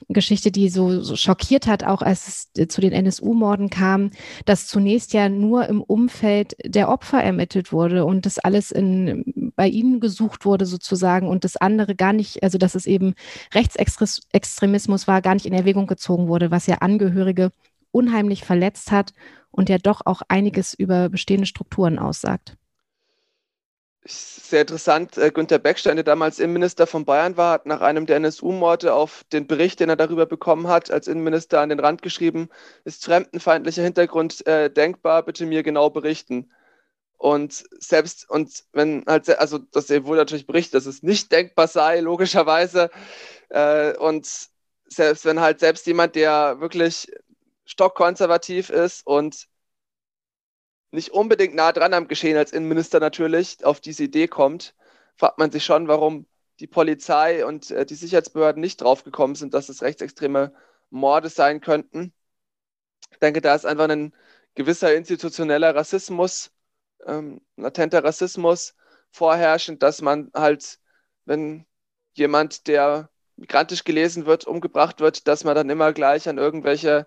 Geschichte, 0.07 0.51
die 0.51 0.69
so, 0.69 1.01
so 1.01 1.15
schockiert 1.15 1.67
hat, 1.67 1.83
auch 1.83 2.01
als 2.01 2.49
es 2.55 2.69
zu 2.69 2.79
den 2.79 2.93
NSU-Morden 2.93 3.69
kam, 3.69 4.11
dass 4.45 4.67
zunächst 4.67 5.13
ja 5.13 5.27
nur 5.27 5.67
im 5.67 5.81
Umfeld 5.81 6.55
der 6.63 6.89
Opfer 6.89 7.21
ermittelt 7.21 7.73
wurde 7.73 8.05
und 8.05 8.25
das 8.25 8.39
alles 8.39 8.71
in, 8.71 9.51
bei 9.55 9.67
ihnen 9.67 9.99
gesucht 9.99 10.45
wurde 10.45 10.65
sozusagen 10.65 11.27
und 11.27 11.43
das 11.43 11.57
andere 11.57 11.95
gar 11.95 12.13
nicht, 12.13 12.43
also 12.43 12.57
dass 12.57 12.75
es 12.75 12.85
eben 12.85 13.13
Rechtsextremismus 13.53 15.07
war, 15.07 15.21
gar 15.21 15.33
nicht 15.33 15.45
in 15.45 15.53
Erwägung 15.53 15.87
gezogen 15.87 16.27
wurde, 16.27 16.51
was 16.51 16.67
ja 16.67 16.75
Angehörige 16.75 17.51
unheimlich 17.91 18.43
verletzt 18.43 18.91
hat 18.91 19.13
und 19.55 19.69
ja 19.69 19.77
doch 19.77 20.01
auch 20.05 20.21
einiges 20.27 20.73
über 20.73 21.09
bestehende 21.09 21.47
Strukturen 21.47 21.99
aussagt 21.99 22.57
sehr 24.07 24.61
interessant, 24.61 25.17
äh, 25.17 25.31
Günter 25.31 25.57
Beckstein, 25.59 25.95
der 25.95 26.03
damals 26.03 26.39
Innenminister 26.39 26.85
von 26.87 27.05
Bayern 27.05 27.37
war, 27.37 27.53
hat 27.53 27.65
nach 27.65 27.81
einem 27.81 28.05
der 28.05 28.17
NSU-Morde 28.17 28.93
auf 28.93 29.23
den 29.33 29.47
Bericht, 29.47 29.79
den 29.79 29.89
er 29.89 29.95
darüber 29.95 30.25
bekommen 30.25 30.67
hat, 30.67 30.91
als 30.91 31.07
Innenminister 31.07 31.61
an 31.61 31.69
den 31.69 31.79
Rand 31.79 32.01
geschrieben, 32.01 32.49
ist 32.83 33.05
fremdenfeindlicher 33.05 33.83
Hintergrund 33.83 34.45
äh, 34.45 34.69
denkbar, 34.69 35.23
bitte 35.23 35.45
mir 35.45 35.63
genau 35.63 35.89
berichten. 35.89 36.51
Und 37.17 37.63
selbst, 37.79 38.29
und 38.29 38.63
wenn 38.73 39.03
halt, 39.07 39.29
also 39.39 39.57
das 39.57 39.89
wurde 39.89 40.19
natürlich 40.19 40.47
berichtet, 40.47 40.75
dass 40.75 40.85
es 40.85 41.01
nicht 41.01 41.31
denkbar 41.31 41.67
sei, 41.67 41.99
logischerweise. 42.01 42.91
Äh, 43.49 43.97
und 43.97 44.27
selbst 44.87 45.25
wenn 45.25 45.39
halt 45.39 45.59
selbst 45.59 45.87
jemand, 45.87 46.15
der 46.15 46.59
wirklich 46.59 47.11
stockkonservativ 47.65 48.69
ist 48.69 49.05
und 49.05 49.47
nicht 50.91 51.11
unbedingt 51.11 51.55
nah 51.55 51.71
dran 51.71 51.93
am 51.93 52.07
Geschehen 52.07 52.37
als 52.37 52.53
Innenminister 52.53 52.99
natürlich 52.99 53.63
auf 53.65 53.81
diese 53.81 54.03
Idee 54.03 54.27
kommt, 54.27 54.75
fragt 55.17 55.37
man 55.39 55.51
sich 55.51 55.65
schon, 55.65 55.87
warum 55.87 56.25
die 56.59 56.67
Polizei 56.67 57.45
und 57.45 57.71
äh, 57.71 57.85
die 57.85 57.95
Sicherheitsbehörden 57.95 58.61
nicht 58.61 58.81
draufgekommen 58.81 59.35
sind, 59.35 59.53
dass 59.53 59.69
es 59.69 59.81
rechtsextreme 59.81 60.53
Morde 60.89 61.29
sein 61.29 61.61
könnten. 61.61 62.13
Ich 63.11 63.19
denke, 63.19 63.41
da 63.41 63.55
ist 63.55 63.65
einfach 63.65 63.89
ein 63.89 64.13
gewisser 64.55 64.95
institutioneller 64.95 65.75
Rassismus, 65.75 66.51
ähm, 67.05 67.41
latenter 67.57 68.03
Rassismus 68.03 68.75
vorherrschend, 69.11 69.83
dass 69.83 70.01
man 70.01 70.31
halt, 70.33 70.79
wenn 71.25 71.65
jemand, 72.13 72.67
der 72.67 73.09
migrantisch 73.35 73.83
gelesen 73.83 74.25
wird, 74.25 74.45
umgebracht 74.45 75.01
wird, 75.01 75.27
dass 75.27 75.43
man 75.43 75.55
dann 75.55 75.69
immer 75.69 75.93
gleich 75.93 76.29
an 76.29 76.37
irgendwelche 76.37 77.05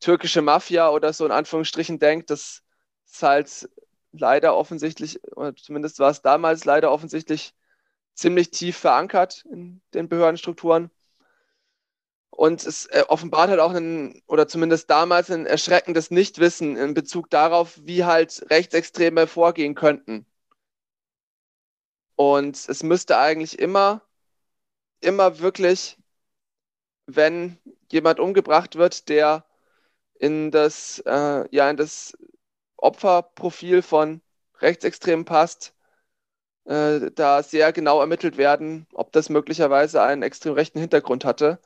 türkische 0.00 0.42
Mafia 0.42 0.90
oder 0.90 1.12
so 1.12 1.24
in 1.26 1.32
Anführungsstrichen 1.32 1.98
denkt, 1.98 2.30
das 2.30 2.62
ist 3.06 3.22
halt 3.22 3.68
leider 4.12 4.56
offensichtlich, 4.56 5.22
oder 5.36 5.54
zumindest 5.56 5.98
war 5.98 6.10
es 6.10 6.22
damals 6.22 6.64
leider 6.64 6.90
offensichtlich 6.92 7.54
ziemlich 8.14 8.50
tief 8.50 8.76
verankert 8.76 9.44
in 9.50 9.80
den 9.94 10.08
Behördenstrukturen. 10.08 10.90
Und 12.30 12.66
es 12.66 12.86
äh, 12.86 13.04
offenbart 13.08 13.48
halt 13.48 13.60
auch 13.60 13.72
ein, 13.72 14.22
oder 14.26 14.46
zumindest 14.46 14.90
damals 14.90 15.30
ein 15.30 15.46
erschreckendes 15.46 16.10
Nichtwissen 16.10 16.76
in 16.76 16.92
Bezug 16.94 17.30
darauf, 17.30 17.78
wie 17.82 18.04
halt 18.04 18.44
Rechtsextreme 18.50 19.26
vorgehen 19.26 19.74
könnten. 19.74 20.26
Und 22.14 22.68
es 22.68 22.82
müsste 22.82 23.16
eigentlich 23.18 23.58
immer, 23.58 24.02
immer 25.00 25.38
wirklich, 25.38 25.96
wenn 27.06 27.58
jemand 27.90 28.20
umgebracht 28.20 28.76
wird, 28.76 29.08
der 29.08 29.45
in 30.20 30.50
das, 30.50 31.00
äh, 31.06 31.44
ja, 31.54 31.70
in 31.70 31.76
das 31.76 32.16
Opferprofil 32.76 33.82
von 33.82 34.22
Rechtsextremen 34.60 35.24
passt, 35.24 35.74
äh, 36.64 37.10
da 37.12 37.42
sehr 37.42 37.72
genau 37.72 38.00
ermittelt 38.00 38.36
werden, 38.36 38.86
ob 38.94 39.12
das 39.12 39.28
möglicherweise 39.30 40.02
einen 40.02 40.22
extrem 40.22 40.54
rechten 40.54 40.80
Hintergrund 40.80 41.24
hatte. 41.24 41.60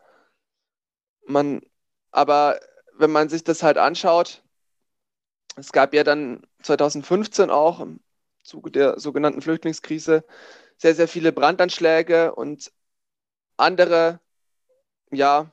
Man, 1.26 1.62
aber 2.10 2.60
wenn 2.98 3.10
man 3.10 3.28
sich 3.28 3.44
das 3.44 3.62
halt 3.62 3.78
anschaut, 3.78 4.42
es 5.56 5.72
gab 5.72 5.94
ja 5.94 6.04
dann 6.04 6.42
2015 6.62 7.50
auch 7.50 7.80
im 7.80 8.00
Zuge 8.42 8.70
der 8.70 8.98
sogenannten 9.00 9.42
Flüchtlingskrise 9.42 10.24
sehr, 10.76 10.94
sehr 10.94 11.08
viele 11.08 11.32
Brandanschläge 11.32 12.34
und 12.34 12.72
andere, 13.56 14.20
ja, 15.12 15.52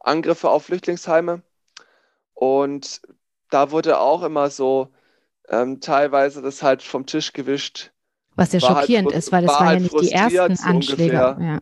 Angriffe 0.00 0.50
auf 0.50 0.64
Flüchtlingsheime. 0.66 1.42
Und 2.42 3.00
da 3.50 3.70
wurde 3.70 4.00
auch 4.00 4.24
immer 4.24 4.50
so 4.50 4.88
ähm, 5.48 5.80
teilweise 5.80 6.42
das 6.42 6.60
halt 6.60 6.82
vom 6.82 7.06
Tisch 7.06 7.32
gewischt. 7.32 7.92
Was 8.34 8.52
ja 8.52 8.60
halt 8.60 8.78
schockierend 8.78 9.10
halt, 9.10 9.16
ist, 9.16 9.30
weil 9.30 9.42
das 9.42 9.52
war 9.52 9.60
waren 9.60 9.68
halt 9.68 9.92
ja 9.92 10.00
nicht 10.00 10.10
die 10.10 10.12
ersten 10.40 10.68
Anschläge. 10.68 11.14
Ja. 11.14 11.60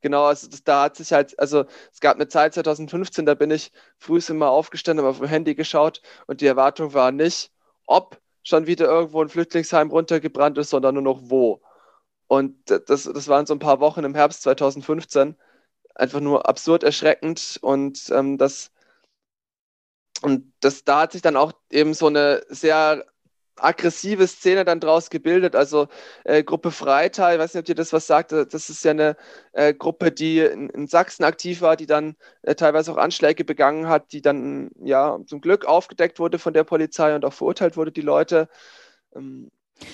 Genau, 0.00 0.24
also 0.24 0.48
das, 0.48 0.64
da 0.64 0.84
hat 0.84 0.96
sich 0.96 1.12
halt, 1.12 1.38
also 1.38 1.66
es 1.92 2.00
gab 2.00 2.16
eine 2.16 2.28
Zeit 2.28 2.54
2015, 2.54 3.26
da 3.26 3.34
bin 3.34 3.50
ich 3.50 3.72
früh 3.98 4.18
immer 4.26 4.48
aufgestanden, 4.48 5.04
habe 5.04 5.10
auf 5.10 5.18
dem 5.18 5.28
Handy 5.28 5.54
geschaut 5.54 6.00
und 6.26 6.40
die 6.40 6.46
Erwartung 6.46 6.94
war 6.94 7.12
nicht, 7.12 7.52
ob 7.84 8.18
schon 8.42 8.66
wieder 8.66 8.86
irgendwo 8.86 9.20
ein 9.20 9.28
Flüchtlingsheim 9.28 9.90
runtergebrannt 9.90 10.56
ist, 10.56 10.70
sondern 10.70 10.94
nur 10.94 11.02
noch 11.02 11.20
wo. 11.24 11.60
Und 12.26 12.56
das, 12.70 12.86
das 12.86 13.28
waren 13.28 13.44
so 13.44 13.52
ein 13.52 13.58
paar 13.58 13.80
Wochen 13.80 14.04
im 14.04 14.14
Herbst 14.14 14.44
2015. 14.44 15.36
Einfach 15.94 16.20
nur 16.20 16.48
absurd 16.48 16.84
erschreckend 16.84 17.58
und 17.60 18.10
ähm, 18.14 18.38
das 18.38 18.70
und 20.22 20.52
das, 20.60 20.84
da 20.84 21.02
hat 21.02 21.12
sich 21.12 21.22
dann 21.22 21.36
auch 21.36 21.52
eben 21.70 21.94
so 21.94 22.06
eine 22.06 22.42
sehr 22.48 23.04
aggressive 23.62 24.26
Szene 24.26 24.64
dann 24.64 24.80
draus 24.80 25.10
gebildet. 25.10 25.54
Also 25.54 25.88
äh, 26.24 26.42
Gruppe 26.42 26.70
Freital, 26.70 27.34
ich 27.34 27.40
weiß 27.40 27.54
nicht, 27.54 27.64
ob 27.64 27.68
ihr 27.68 27.74
das 27.74 27.92
was 27.92 28.06
sagt, 28.06 28.32
das 28.32 28.70
ist 28.70 28.84
ja 28.84 28.92
eine 28.92 29.16
äh, 29.52 29.74
Gruppe, 29.74 30.12
die 30.12 30.40
in, 30.40 30.70
in, 30.70 30.86
Sachsen 30.86 31.24
aktiv 31.24 31.60
war, 31.60 31.76
die 31.76 31.86
dann 31.86 32.16
äh, 32.42 32.54
teilweise 32.54 32.92
auch 32.92 32.96
Anschläge 32.96 33.44
begangen 33.44 33.88
hat, 33.88 34.12
die 34.12 34.22
dann 34.22 34.70
ja 34.82 35.18
zum 35.26 35.40
Glück 35.40 35.66
aufgedeckt 35.66 36.18
wurde 36.18 36.38
von 36.38 36.54
der 36.54 36.64
Polizei 36.64 37.14
und 37.14 37.24
auch 37.24 37.32
verurteilt 37.32 37.76
wurde, 37.76 37.92
die 37.92 38.00
Leute. 38.00 38.48
Ähm, 39.14 39.50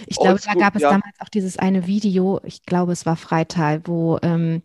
ich 0.07 0.17
glaube, 0.17 0.41
da 0.45 0.55
gab 0.55 0.75
es 0.75 0.83
ja. 0.83 0.91
damals 0.91 1.21
auch 1.21 1.29
dieses 1.29 1.59
eine 1.59 1.87
Video, 1.87 2.41
ich 2.43 2.63
glaube, 2.63 2.93
es 2.93 3.07
war 3.07 3.17
Freital, 3.17 3.83
wo 3.85 4.19
ähm, 4.23 4.63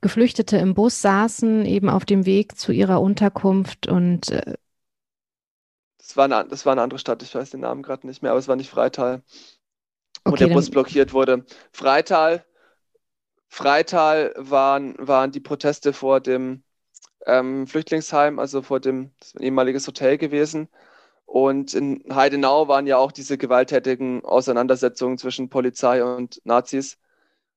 Geflüchtete 0.00 0.56
im 0.56 0.74
Bus 0.74 1.02
saßen, 1.02 1.66
eben 1.66 1.90
auf 1.90 2.06
dem 2.06 2.24
Weg 2.24 2.56
zu 2.56 2.72
ihrer 2.72 3.02
Unterkunft 3.02 3.88
und 3.88 4.30
das 6.08 6.16
war, 6.16 6.24
eine, 6.24 6.48
das 6.48 6.64
war 6.64 6.72
eine 6.72 6.80
andere 6.80 6.98
Stadt, 6.98 7.22
ich 7.22 7.34
weiß 7.34 7.50
den 7.50 7.60
Namen 7.60 7.82
gerade 7.82 8.06
nicht 8.06 8.22
mehr, 8.22 8.30
aber 8.30 8.40
es 8.40 8.48
war 8.48 8.56
nicht 8.56 8.70
Freital, 8.70 9.22
wo 10.24 10.32
okay, 10.32 10.46
der 10.46 10.54
Bus 10.54 10.70
blockiert 10.70 11.12
wurde. 11.12 11.44
Freital, 11.70 12.46
Freital 13.48 14.32
waren, 14.38 14.94
waren 14.98 15.32
die 15.32 15.40
Proteste 15.40 15.92
vor 15.92 16.20
dem 16.20 16.62
ähm, 17.26 17.66
Flüchtlingsheim, 17.66 18.38
also 18.38 18.62
vor 18.62 18.80
dem, 18.80 19.10
ehemaliges 19.38 19.86
Hotel 19.86 20.16
gewesen. 20.16 20.68
Und 21.26 21.74
in 21.74 22.02
Heidenau 22.10 22.68
waren 22.68 22.86
ja 22.86 22.96
auch 22.96 23.12
diese 23.12 23.36
gewalttätigen 23.36 24.24
Auseinandersetzungen 24.24 25.18
zwischen 25.18 25.50
Polizei 25.50 26.02
und 26.02 26.40
Nazis, 26.44 26.94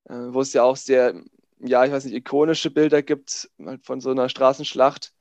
äh, 0.10 0.13
wo 0.13 0.41
es 0.41 0.51
ja 0.51 0.63
auch 0.63 0.75
sehr, 0.75 1.15
ja, 1.60 1.86
ich 1.86 1.91
weiß 1.93 2.03
nicht, 2.03 2.15
ikonische 2.15 2.70
Bilder 2.70 3.01
gibt 3.01 3.50
halt 3.65 3.86
von 3.86 4.01
so 4.01 4.12
einer 4.12 4.27
Straßenschlacht. 4.27 5.13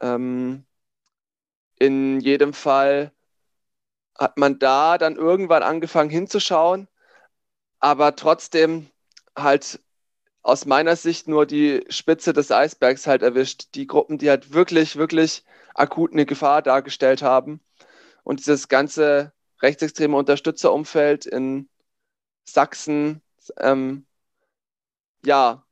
Ähm, 0.00 0.64
in 1.78 2.20
jedem 2.20 2.52
Fall 2.52 3.12
hat 4.18 4.38
man 4.38 4.58
da 4.58 4.98
dann 4.98 5.16
irgendwann 5.16 5.62
angefangen 5.62 6.10
hinzuschauen, 6.10 6.88
aber 7.80 8.16
trotzdem 8.16 8.90
halt 9.36 9.80
aus 10.42 10.66
meiner 10.66 10.96
Sicht 10.96 11.26
nur 11.28 11.46
die 11.46 11.84
Spitze 11.88 12.32
des 12.32 12.50
Eisbergs 12.52 13.06
halt 13.06 13.22
erwischt. 13.22 13.74
Die 13.74 13.86
Gruppen, 13.86 14.18
die 14.18 14.28
halt 14.30 14.52
wirklich, 14.52 14.96
wirklich 14.96 15.44
akut 15.74 16.12
eine 16.12 16.26
Gefahr 16.26 16.62
dargestellt 16.62 17.22
haben. 17.22 17.60
Und 18.24 18.40
dieses 18.40 18.68
ganze 18.68 19.32
rechtsextreme 19.62 20.16
Unterstützerumfeld 20.16 21.26
in 21.26 21.68
Sachsen, 22.44 23.22
ähm, 23.58 24.06
ja, 25.24 25.64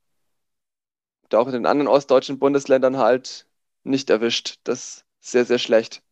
auch 1.35 1.47
in 1.47 1.53
den 1.53 1.67
anderen 1.67 1.89
ostdeutschen 1.89 2.39
Bundesländern 2.39 2.99
halt 2.99 3.47
nicht 3.85 4.11
erwischt. 4.11 4.59
Das 4.65 5.05
sehr, 5.23 5.47
sehr 5.47 5.59
schlecht. 5.59 6.03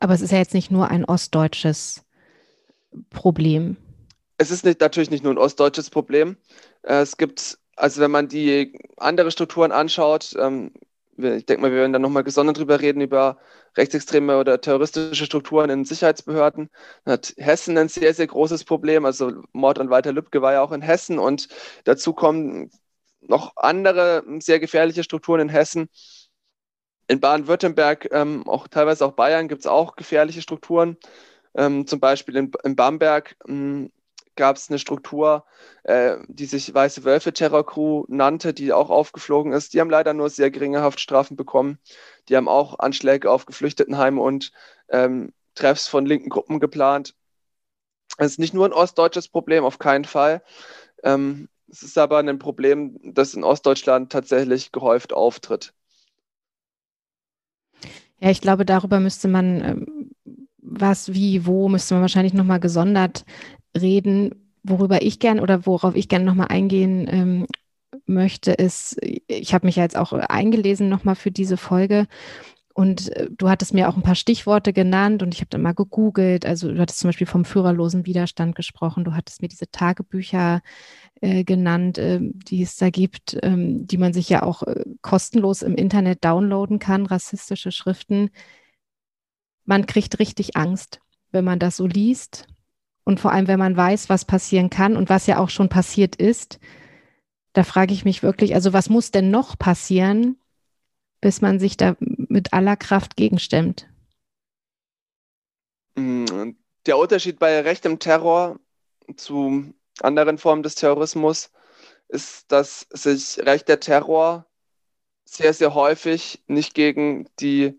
Aber 0.00 0.14
es 0.14 0.20
ist 0.20 0.32
ja 0.32 0.38
jetzt 0.38 0.54
nicht 0.54 0.70
nur 0.70 0.88
ein 0.88 1.04
ostdeutsches 1.04 2.04
Problem. 3.10 3.76
Es 4.38 4.50
ist 4.50 4.64
nicht, 4.64 4.80
natürlich 4.80 5.10
nicht 5.10 5.24
nur 5.24 5.34
ein 5.34 5.38
ostdeutsches 5.38 5.90
Problem. 5.90 6.36
Äh, 6.82 7.00
es 7.00 7.16
gibt, 7.16 7.58
also 7.76 8.00
wenn 8.00 8.10
man 8.10 8.28
die 8.28 8.78
andere 8.96 9.30
Strukturen 9.30 9.72
anschaut, 9.72 10.34
ähm, 10.38 10.72
ich 11.16 11.46
denke 11.46 11.62
mal, 11.62 11.72
wir 11.72 11.78
werden 11.78 11.92
dann 11.92 12.02
nochmal 12.02 12.22
gesondert 12.22 12.58
drüber 12.58 12.80
reden, 12.80 13.00
über 13.00 13.38
rechtsextreme 13.76 14.38
oder 14.38 14.60
terroristische 14.60 15.26
Strukturen 15.26 15.68
in 15.68 15.84
Sicherheitsbehörden. 15.84 16.70
Dann 17.04 17.12
hat 17.12 17.34
Hessen 17.36 17.76
ein 17.76 17.88
sehr, 17.88 18.14
sehr 18.14 18.28
großes 18.28 18.64
Problem. 18.64 19.04
Also 19.04 19.42
Mord 19.52 19.80
an 19.80 19.90
Walter 19.90 20.12
Lübcke 20.12 20.42
war 20.42 20.52
ja 20.52 20.62
auch 20.62 20.70
in 20.70 20.80
Hessen 20.80 21.18
und 21.18 21.48
dazu 21.82 22.12
kommen 22.12 22.70
noch 23.20 23.56
andere 23.56 24.22
sehr 24.38 24.60
gefährliche 24.60 25.02
Strukturen 25.02 25.40
in 25.40 25.48
Hessen 25.48 25.88
in 27.08 27.20
Baden-Württemberg, 27.20 28.08
ähm, 28.12 28.46
auch 28.46 28.68
teilweise 28.68 29.04
auch 29.04 29.12
Bayern, 29.12 29.48
gibt 29.48 29.62
es 29.62 29.66
auch 29.66 29.96
gefährliche 29.96 30.42
Strukturen. 30.42 30.96
Ähm, 31.54 31.86
zum 31.86 32.00
Beispiel 32.00 32.36
in, 32.36 32.52
in 32.64 32.76
Bamberg 32.76 33.36
ähm, 33.48 33.90
gab 34.36 34.56
es 34.56 34.70
eine 34.70 34.78
Struktur, 34.78 35.44
äh, 35.82 36.18
die 36.28 36.46
sich 36.46 36.72
Weiße 36.72 37.04
Wölfe 37.04 37.32
Terror 37.32 37.66
Crew 37.66 38.04
nannte, 38.08 38.54
die 38.54 38.72
auch 38.72 38.90
aufgeflogen 38.90 39.52
ist. 39.52 39.74
Die 39.74 39.80
haben 39.80 39.90
leider 39.90 40.14
nur 40.14 40.30
sehr 40.30 40.50
geringe 40.50 40.82
Haftstrafen 40.82 41.36
bekommen. 41.36 41.78
Die 42.28 42.36
haben 42.36 42.48
auch 42.48 42.78
Anschläge 42.78 43.30
auf 43.30 43.46
Geflüchtetenheime 43.46 44.20
und 44.20 44.52
ähm, 44.90 45.32
Treffs 45.54 45.88
von 45.88 46.06
linken 46.06 46.28
Gruppen 46.28 46.60
geplant. 46.60 47.14
Es 48.18 48.32
ist 48.32 48.38
nicht 48.38 48.54
nur 48.54 48.66
ein 48.66 48.72
ostdeutsches 48.72 49.28
Problem, 49.28 49.64
auf 49.64 49.78
keinen 49.78 50.04
Fall. 50.04 50.42
Ähm, 51.02 51.48
es 51.70 51.82
ist 51.82 51.98
aber 51.98 52.18
ein 52.18 52.38
Problem, 52.38 52.98
das 53.02 53.34
in 53.34 53.44
Ostdeutschland 53.44 54.12
tatsächlich 54.12 54.72
gehäuft 54.72 55.12
auftritt. 55.12 55.74
Ja, 58.20 58.30
ich 58.30 58.40
glaube, 58.40 58.64
darüber 58.64 59.00
müsste 59.00 59.28
man, 59.28 59.64
ähm, 59.64 60.10
was, 60.58 61.12
wie, 61.14 61.46
wo, 61.46 61.68
müsste 61.68 61.94
man 61.94 62.02
wahrscheinlich 62.02 62.34
nochmal 62.34 62.60
gesondert 62.60 63.24
reden. 63.78 64.34
Worüber 64.62 65.02
ich 65.02 65.18
gern 65.18 65.40
oder 65.40 65.66
worauf 65.66 65.94
ich 65.94 66.08
gerne 66.08 66.24
nochmal 66.24 66.48
eingehen 66.48 67.06
ähm, 67.10 67.46
möchte, 68.06 68.52
ist, 68.52 68.96
ich 69.28 69.54
habe 69.54 69.66
mich 69.66 69.76
ja 69.76 69.82
jetzt 69.82 69.96
auch 69.96 70.12
eingelesen 70.12 70.88
nochmal 70.88 71.14
für 71.14 71.30
diese 71.30 71.56
Folge 71.56 72.06
und 72.78 73.10
äh, 73.16 73.28
du 73.28 73.48
hattest 73.48 73.74
mir 73.74 73.88
auch 73.88 73.96
ein 73.96 74.04
paar 74.04 74.14
Stichworte 74.14 74.72
genannt 74.72 75.24
und 75.24 75.34
ich 75.34 75.40
habe 75.40 75.50
dann 75.50 75.62
mal 75.62 75.74
gegoogelt. 75.74 76.46
Also 76.46 76.72
du 76.72 76.80
hattest 76.80 77.00
zum 77.00 77.08
Beispiel 77.08 77.26
vom 77.26 77.44
führerlosen 77.44 78.06
Widerstand 78.06 78.54
gesprochen. 78.54 79.02
Du 79.02 79.14
hattest 79.14 79.42
mir 79.42 79.48
diese 79.48 79.68
Tagebücher 79.68 80.60
äh, 81.20 81.42
genannt, 81.42 81.98
äh, 81.98 82.20
die 82.22 82.62
es 82.62 82.76
da 82.76 82.90
gibt, 82.90 83.36
ähm, 83.42 83.88
die 83.88 83.96
man 83.96 84.12
sich 84.12 84.28
ja 84.28 84.44
auch 84.44 84.62
äh, 84.62 84.84
kostenlos 85.02 85.62
im 85.62 85.74
Internet 85.74 86.24
downloaden 86.24 86.78
kann, 86.78 87.04
rassistische 87.04 87.72
Schriften. 87.72 88.30
Man 89.64 89.86
kriegt 89.86 90.20
richtig 90.20 90.56
Angst, 90.56 91.00
wenn 91.32 91.44
man 91.44 91.58
das 91.58 91.78
so 91.78 91.86
liest. 91.88 92.46
Und 93.02 93.18
vor 93.18 93.32
allem, 93.32 93.48
wenn 93.48 93.58
man 93.58 93.76
weiß, 93.76 94.08
was 94.08 94.24
passieren 94.24 94.70
kann 94.70 94.96
und 94.96 95.08
was 95.08 95.26
ja 95.26 95.40
auch 95.40 95.50
schon 95.50 95.68
passiert 95.68 96.14
ist. 96.14 96.60
Da 97.54 97.64
frage 97.64 97.92
ich 97.92 98.04
mich 98.04 98.22
wirklich, 98.22 98.54
also 98.54 98.72
was 98.72 98.88
muss 98.88 99.10
denn 99.10 99.32
noch 99.32 99.58
passieren, 99.58 100.36
bis 101.20 101.40
man 101.40 101.58
sich 101.58 101.76
da 101.76 101.96
mit 102.28 102.52
aller 102.52 102.76
Kraft 102.76 103.16
gegenstemmt? 103.16 103.88
Mm, 105.96 106.52
der 106.86 106.98
Unterschied 106.98 107.38
bei 107.38 107.60
rechtem 107.60 107.98
Terror 107.98 108.58
zu 109.16 109.72
anderen 110.00 110.38
Formen 110.38 110.62
des 110.62 110.74
Terrorismus 110.74 111.50
ist, 112.08 112.50
dass 112.52 112.86
sich 112.90 113.38
rechter 113.44 113.80
Terror 113.80 114.46
sehr, 115.24 115.52
sehr 115.52 115.74
häufig 115.74 116.42
nicht 116.46 116.74
gegen 116.74 117.28
die, 117.38 117.74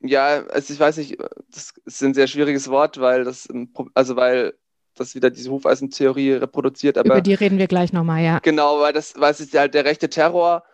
ja, 0.00 0.44
also 0.46 0.72
ich 0.74 0.80
weiß 0.80 0.98
nicht, 0.98 1.18
das 1.50 1.74
ist 1.84 2.02
ein 2.02 2.14
sehr 2.14 2.26
schwieriges 2.26 2.68
Wort, 2.68 3.00
weil 3.00 3.24
das, 3.24 3.48
also 3.94 4.16
weil 4.16 4.54
das 4.94 5.14
wieder 5.14 5.30
diese 5.30 5.50
Hufeisentheorie 5.50 6.32
reproduziert. 6.32 6.98
Aber 6.98 7.14
Über 7.14 7.20
die 7.22 7.34
reden 7.34 7.58
wir 7.58 7.68
gleich 7.68 7.92
nochmal, 7.92 8.22
ja. 8.22 8.38
Genau, 8.40 8.80
weil 8.80 8.92
das, 8.92 9.14
weil 9.16 9.30
es 9.30 9.40
ist 9.40 9.54
halt 9.56 9.72
der 9.72 9.86
rechte 9.86 10.10
Terror 10.10 10.64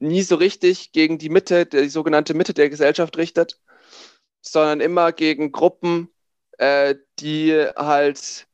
nie 0.00 0.22
so 0.22 0.34
richtig 0.36 0.92
gegen 0.92 1.18
die 1.18 1.28
Mitte, 1.28 1.66
die 1.66 1.88
sogenannte 1.88 2.34
Mitte 2.34 2.54
der 2.54 2.70
Gesellschaft 2.70 3.16
richtet, 3.16 3.60
sondern 4.40 4.80
immer 4.80 5.12
gegen 5.12 5.52
Gruppen, 5.52 6.08
äh, 6.58 6.96
die 7.18 7.52
halt, 7.76 8.48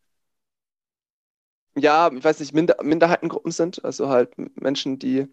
ja, 1.77 2.11
ich 2.13 2.25
weiß 2.25 2.41
nicht, 2.41 2.53
Minder 2.53 2.77
Minderheitengruppen 2.83 3.53
sind, 3.53 3.85
also 3.85 4.09
halt 4.09 4.35
Menschen, 4.57 4.99
die 4.99 5.29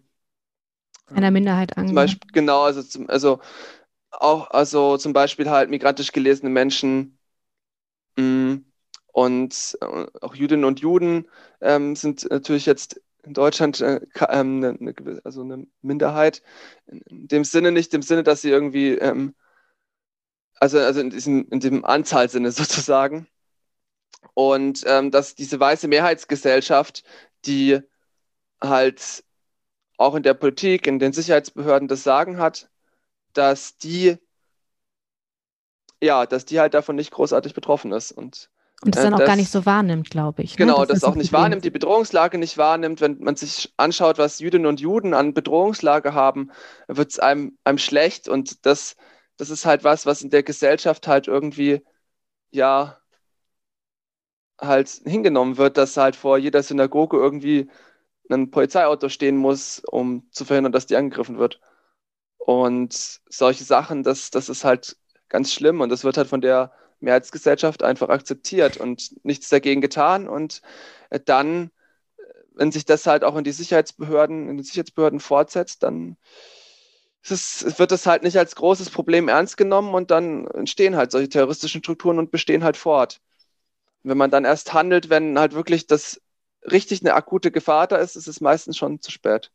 einer 1.06 1.30
Minderheit 1.30 1.76
angehören. 1.76 2.18
Genau, 2.32 2.62
also, 2.62 2.82
zum, 2.82 3.10
also 3.10 3.40
auch, 4.10 4.50
also 4.50 4.96
zum 4.96 5.12
Beispiel 5.12 5.50
halt 5.50 5.70
migrantisch 5.70 6.12
gelesene 6.12 6.50
Menschen 6.50 7.18
mh, 8.16 8.24
mm, 8.24 8.64
und 9.12 9.78
äh, 9.80 10.06
auch 10.20 10.34
Jüdinnen 10.34 10.64
und 10.64 10.80
Juden 10.80 11.28
ähm, 11.60 11.94
sind 11.96 12.28
natürlich 12.30 12.66
jetzt 12.66 13.00
in 13.24 13.34
Deutschland 13.34 13.80
äh, 13.80 14.00
ähm, 14.28 14.64
eine, 14.64 14.78
eine, 14.78 15.20
also 15.24 15.42
eine 15.42 15.66
Minderheit. 15.82 16.42
In 16.86 17.28
dem 17.28 17.44
Sinne 17.44 17.72
nicht, 17.72 17.94
im 17.94 18.02
Sinne, 18.02 18.22
dass 18.22 18.42
sie 18.42 18.50
irgendwie, 18.50 18.92
ähm, 18.94 19.34
also, 20.60 20.78
also 20.78 21.00
in, 21.00 21.10
diesem, 21.10 21.48
in 21.50 21.60
dem 21.60 21.84
Anzahlsinne 21.84 22.50
sozusagen. 22.52 23.26
Und 24.34 24.84
ähm, 24.86 25.10
dass 25.10 25.34
diese 25.34 25.60
weiße 25.60 25.88
Mehrheitsgesellschaft, 25.88 27.04
die 27.46 27.80
halt 28.60 29.24
auch 29.96 30.14
in 30.14 30.22
der 30.22 30.34
Politik, 30.34 30.86
in 30.86 30.98
den 30.98 31.12
Sicherheitsbehörden 31.12 31.88
das 31.88 32.02
Sagen 32.04 32.38
hat, 32.38 32.70
dass 33.32 33.78
die, 33.78 34.18
ja, 36.02 36.26
dass 36.26 36.44
die 36.44 36.60
halt 36.60 36.74
davon 36.74 36.96
nicht 36.96 37.10
großartig 37.12 37.54
betroffen 37.54 37.92
ist. 37.92 38.12
Und 38.12 38.50
und 38.84 38.94
das 38.94 39.02
dann 39.02 39.14
auch 39.14 39.18
das, 39.18 39.26
gar 39.26 39.36
nicht 39.36 39.50
so 39.50 39.64
wahrnimmt, 39.66 40.10
glaube 40.10 40.42
ich. 40.42 40.52
Ne? 40.52 40.66
Genau, 40.66 40.80
ne? 40.80 40.86
das, 40.86 41.00
das 41.00 41.04
auch 41.04 41.14
nicht 41.14 41.32
wahrnimmt, 41.32 41.64
die 41.64 41.70
Bedrohungslage 41.70 42.38
nicht 42.38 42.58
wahrnimmt. 42.58 43.00
Wenn 43.00 43.18
man 43.20 43.36
sich 43.36 43.72
anschaut, 43.76 44.18
was 44.18 44.38
Jüdinnen 44.40 44.66
und 44.66 44.80
Juden 44.80 45.14
an 45.14 45.34
Bedrohungslage 45.34 46.14
haben, 46.14 46.50
wird 46.88 47.10
es 47.10 47.18
einem, 47.18 47.58
einem 47.64 47.78
schlecht. 47.78 48.28
Und 48.28 48.66
das, 48.66 48.96
das 49.36 49.50
ist 49.50 49.66
halt 49.66 49.84
was, 49.84 50.06
was 50.06 50.22
in 50.22 50.30
der 50.30 50.42
Gesellschaft 50.42 51.06
halt 51.08 51.28
irgendwie, 51.28 51.82
ja, 52.50 52.98
halt 54.60 54.88
hingenommen 55.04 55.56
wird, 55.56 55.76
dass 55.76 55.96
halt 55.96 56.16
vor 56.16 56.38
jeder 56.38 56.62
Synagoge 56.62 57.16
irgendwie 57.16 57.70
ein 58.30 58.50
Polizeiauto 58.50 59.08
stehen 59.08 59.36
muss, 59.36 59.82
um 59.90 60.28
zu 60.30 60.44
verhindern, 60.44 60.72
dass 60.72 60.86
die 60.86 60.96
angegriffen 60.96 61.38
wird. 61.38 61.60
Und 62.38 63.20
solche 63.28 63.64
Sachen, 63.64 64.02
das, 64.02 64.30
das 64.30 64.48
ist 64.48 64.64
halt 64.64 64.96
ganz 65.28 65.52
schlimm 65.52 65.80
und 65.80 65.88
das 65.90 66.04
wird 66.04 66.16
halt 66.16 66.28
von 66.28 66.40
der 66.40 66.72
Mehrheitsgesellschaft 67.04 67.82
einfach 67.82 68.08
akzeptiert 68.08 68.76
und 68.76 69.14
nichts 69.24 69.48
dagegen 69.48 69.80
getan. 69.80 70.28
Und 70.28 70.62
äh, 71.10 71.20
dann, 71.20 71.70
äh, 72.18 72.22
wenn 72.54 72.72
sich 72.72 72.84
das 72.84 73.06
halt 73.06 73.24
auch 73.24 73.36
in 73.36 73.44
die 73.44 73.52
Sicherheitsbehörden, 73.52 74.48
in 74.48 74.56
den 74.58 74.64
Sicherheitsbehörden 74.64 75.20
fortsetzt, 75.20 75.82
dann 75.82 76.16
es, 77.30 77.78
wird 77.78 77.90
das 77.90 78.06
halt 78.06 78.22
nicht 78.22 78.36
als 78.38 78.54
großes 78.54 78.90
Problem 78.90 79.28
ernst 79.28 79.56
genommen 79.56 79.94
und 79.94 80.10
dann 80.10 80.46
entstehen 80.48 80.96
halt 80.96 81.10
solche 81.10 81.28
terroristischen 81.28 81.82
Strukturen 81.82 82.18
und 82.18 82.30
bestehen 82.30 82.64
halt 82.64 82.76
fort. 82.76 83.20
Wenn 84.02 84.18
man 84.18 84.30
dann 84.30 84.44
erst 84.44 84.74
handelt, 84.74 85.10
wenn 85.10 85.38
halt 85.38 85.54
wirklich 85.54 85.86
das 85.86 86.20
richtig 86.70 87.00
eine 87.02 87.14
akute 87.14 87.50
Gefahr 87.50 87.86
da 87.86 87.96
ist, 87.96 88.16
ist 88.16 88.28
es 88.28 88.40
meistens 88.40 88.76
schon 88.76 89.00
zu 89.00 89.10
spät. 89.10 89.50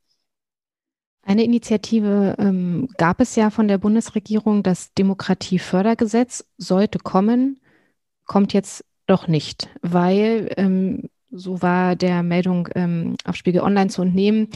Eine 1.23 1.43
Initiative 1.43 2.35
ähm, 2.39 2.87
gab 2.97 3.19
es 3.19 3.35
ja 3.35 3.49
von 3.49 3.67
der 3.67 3.77
Bundesregierung, 3.77 4.63
das 4.63 4.93
Demokratiefördergesetz 4.93 6.45
sollte 6.57 6.97
kommen, 6.99 7.59
kommt 8.25 8.53
jetzt 8.53 8.85
doch 9.05 9.27
nicht, 9.27 9.69
weil, 9.81 10.51
ähm, 10.57 11.09
so 11.31 11.61
war 11.61 11.95
der 11.95 12.23
Meldung 12.23 12.69
ähm, 12.73 13.15
auf 13.23 13.35
Spiegel 13.35 13.61
Online 13.61 13.89
zu 13.89 14.01
entnehmen, 14.01 14.47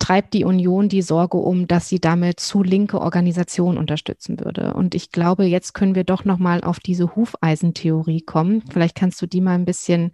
treibt 0.00 0.34
die 0.34 0.44
Union 0.44 0.88
die 0.88 1.02
Sorge 1.02 1.36
um, 1.36 1.68
dass 1.68 1.88
sie 1.88 2.00
damit 2.00 2.40
zu 2.40 2.64
linke 2.64 3.00
Organisationen 3.00 3.78
unterstützen 3.78 4.40
würde. 4.40 4.74
Und 4.74 4.96
ich 4.96 5.12
glaube, 5.12 5.44
jetzt 5.44 5.72
können 5.72 5.94
wir 5.94 6.02
doch 6.02 6.24
nochmal 6.24 6.64
auf 6.64 6.80
diese 6.80 7.14
Hufeisentheorie 7.14 8.22
kommen. 8.22 8.64
Vielleicht 8.70 8.96
kannst 8.96 9.22
du 9.22 9.26
die 9.26 9.40
mal 9.40 9.54
ein 9.54 9.64
bisschen 9.64 10.10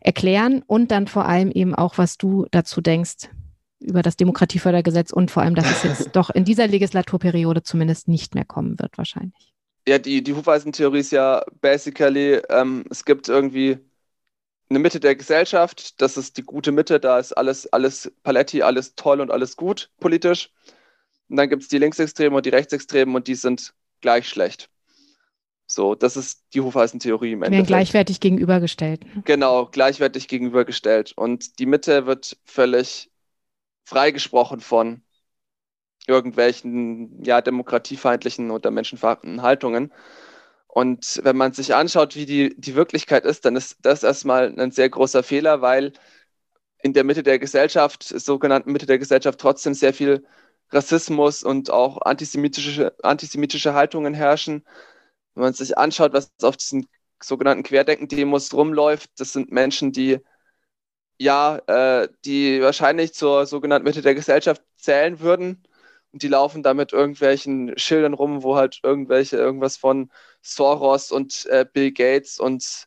erklären 0.00 0.62
und 0.66 0.90
dann 0.90 1.06
vor 1.06 1.26
allem 1.26 1.50
eben 1.50 1.74
auch, 1.74 1.96
was 1.96 2.18
du 2.18 2.46
dazu 2.50 2.82
denkst, 2.82 3.30
über 3.78 4.02
das 4.02 4.16
Demokratiefördergesetz 4.16 5.12
und 5.12 5.30
vor 5.30 5.42
allem, 5.42 5.54
dass 5.54 5.70
es 5.70 5.82
jetzt 5.82 6.10
doch 6.16 6.30
in 6.30 6.44
dieser 6.44 6.66
Legislaturperiode 6.66 7.62
zumindest 7.62 8.08
nicht 8.08 8.34
mehr 8.34 8.44
kommen 8.44 8.78
wird, 8.78 8.98
wahrscheinlich. 8.98 9.52
Ja, 9.88 9.98
die, 9.98 10.22
die 10.22 10.34
Hufeisentheorie 10.34 10.98
ist 10.98 11.12
ja 11.12 11.44
basically, 11.60 12.40
ähm, 12.48 12.84
es 12.90 13.04
gibt 13.04 13.28
irgendwie 13.28 13.78
eine 14.68 14.80
Mitte 14.80 14.98
der 14.98 15.14
Gesellschaft, 15.14 16.00
das 16.00 16.16
ist 16.16 16.38
die 16.38 16.42
gute 16.42 16.72
Mitte, 16.72 16.98
da 16.98 17.18
ist 17.18 17.32
alles, 17.32 17.72
alles 17.72 18.12
Paletti, 18.24 18.62
alles 18.62 18.96
toll 18.96 19.20
und 19.20 19.30
alles 19.30 19.56
gut 19.56 19.90
politisch. 20.00 20.50
Und 21.28 21.36
dann 21.36 21.48
gibt 21.48 21.62
es 21.62 21.68
die 21.68 21.78
Linksextremen 21.78 22.36
und 22.36 22.46
die 22.46 22.50
Rechtsextremen 22.50 23.14
und 23.14 23.28
die 23.28 23.34
sind 23.34 23.74
gleich 24.00 24.28
schlecht. 24.28 24.70
So, 25.66 25.96
das 25.96 26.16
ist 26.16 26.44
die 26.54 26.60
Hufeisentheorie 26.60 27.32
im 27.32 27.42
Endeffekt. 27.42 27.52
Werden 27.52 27.66
gleichwertig 27.66 28.20
gegenübergestellt. 28.20 29.04
Genau, 29.24 29.66
gleichwertig 29.66 30.28
gegenübergestellt. 30.28 31.12
Und 31.16 31.58
die 31.58 31.66
Mitte 31.66 32.06
wird 32.06 32.36
völlig 32.44 33.10
freigesprochen 33.86 34.60
von 34.60 35.02
irgendwelchen 36.06 37.22
ja, 37.24 37.40
demokratiefeindlichen 37.40 38.50
oder 38.50 38.70
menschenverachtenden 38.70 39.42
Haltungen. 39.42 39.92
Und 40.68 41.20
wenn 41.24 41.36
man 41.36 41.52
sich 41.52 41.74
anschaut, 41.74 42.16
wie 42.16 42.26
die, 42.26 42.54
die 42.58 42.74
Wirklichkeit 42.74 43.24
ist, 43.24 43.44
dann 43.44 43.56
ist 43.56 43.78
das 43.82 44.02
erstmal 44.02 44.54
ein 44.58 44.72
sehr 44.72 44.90
großer 44.90 45.22
Fehler, 45.22 45.62
weil 45.62 45.92
in 46.82 46.92
der 46.92 47.04
Mitte 47.04 47.22
der 47.22 47.38
Gesellschaft, 47.38 48.02
sogenannten 48.04 48.72
Mitte 48.72 48.86
der 48.86 48.98
Gesellschaft, 48.98 49.40
trotzdem 49.40 49.74
sehr 49.74 49.94
viel 49.94 50.26
Rassismus 50.70 51.42
und 51.44 51.70
auch 51.70 52.02
antisemitische, 52.02 52.94
antisemitische 53.02 53.74
Haltungen 53.74 54.14
herrschen. 54.14 54.66
Wenn 55.34 55.44
man 55.44 55.54
sich 55.54 55.78
anschaut, 55.78 56.12
was 56.12 56.32
auf 56.42 56.56
diesen 56.56 56.88
sogenannten 57.22 57.62
Querdenken-Demos 57.62 58.52
rumläuft, 58.54 59.10
das 59.18 59.32
sind 59.32 59.52
Menschen, 59.52 59.92
die 59.92 60.20
ja, 61.18 61.58
äh, 61.66 62.08
die 62.24 62.60
wahrscheinlich 62.60 63.14
zur 63.14 63.46
sogenannten 63.46 63.86
Mitte 63.86 64.02
der 64.02 64.14
Gesellschaft 64.14 64.62
zählen 64.76 65.20
würden. 65.20 65.62
Und 66.12 66.22
die 66.22 66.28
laufen 66.28 66.62
da 66.62 66.74
mit 66.74 66.92
irgendwelchen 66.92 67.76
Schildern 67.78 68.14
rum, 68.14 68.42
wo 68.42 68.56
halt 68.56 68.80
irgendwelche, 68.82 69.36
irgendwas 69.36 69.76
von 69.76 70.10
Soros 70.42 71.12
und 71.12 71.46
äh, 71.46 71.66
Bill 71.70 71.92
Gates 71.92 72.38
und 72.38 72.86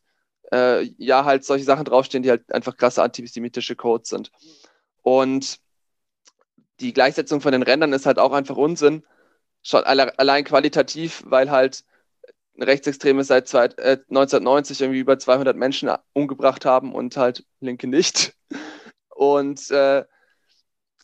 äh, 0.51 0.83
ja, 0.97 1.25
halt 1.25 1.43
solche 1.45 1.65
Sachen 1.65 1.85
draufstehen, 1.85 2.23
die 2.23 2.29
halt 2.29 2.51
einfach 2.53 2.77
krasse 2.77 3.03
antisemitische 3.03 3.75
Codes 3.75 4.09
sind. 4.09 4.31
Und 5.03 5.59
die 6.79 6.93
Gleichsetzung 6.93 7.41
von 7.41 7.51
den 7.51 7.63
Rändern 7.63 7.93
ist 7.93 8.05
halt 8.05 8.19
auch 8.19 8.31
einfach 8.31 8.55
Unsinn. 8.57 9.03
Schon 9.61 9.83
allein 9.83 10.43
qualitativ, 10.45 11.23
weil 11.25 11.51
halt 11.51 11.83
Rechtsextreme 12.61 13.23
seit 13.23 13.47
zwei, 13.47 13.65
äh, 13.65 13.97
1990 14.09 14.81
irgendwie 14.81 14.99
über 14.99 15.19
200 15.19 15.55
Menschen 15.55 15.91
umgebracht 16.13 16.65
haben 16.65 16.93
und 16.93 17.17
halt 17.17 17.45
Linke 17.59 17.87
nicht. 17.87 18.35
Und 19.09 19.69
äh, 19.71 20.03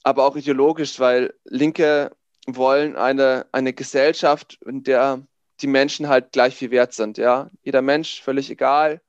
aber 0.04 0.26
auch 0.26 0.36
ideologisch, 0.36 1.00
weil 1.00 1.34
Linke 1.46 2.12
wollen 2.48 2.96
eine, 2.96 3.48
eine 3.52 3.74
Gesellschaft, 3.74 4.60
in 4.66 4.84
der 4.84 5.26
die 5.62 5.68
Menschen 5.68 6.08
halt 6.08 6.32
gleich 6.32 6.56
viel 6.56 6.72
wert 6.72 6.94
sind. 6.94 7.18
Ja? 7.18 7.50
Jeder 7.64 7.82
Mensch, 7.82 8.22
völlig 8.22 8.50
egal, 8.52 9.02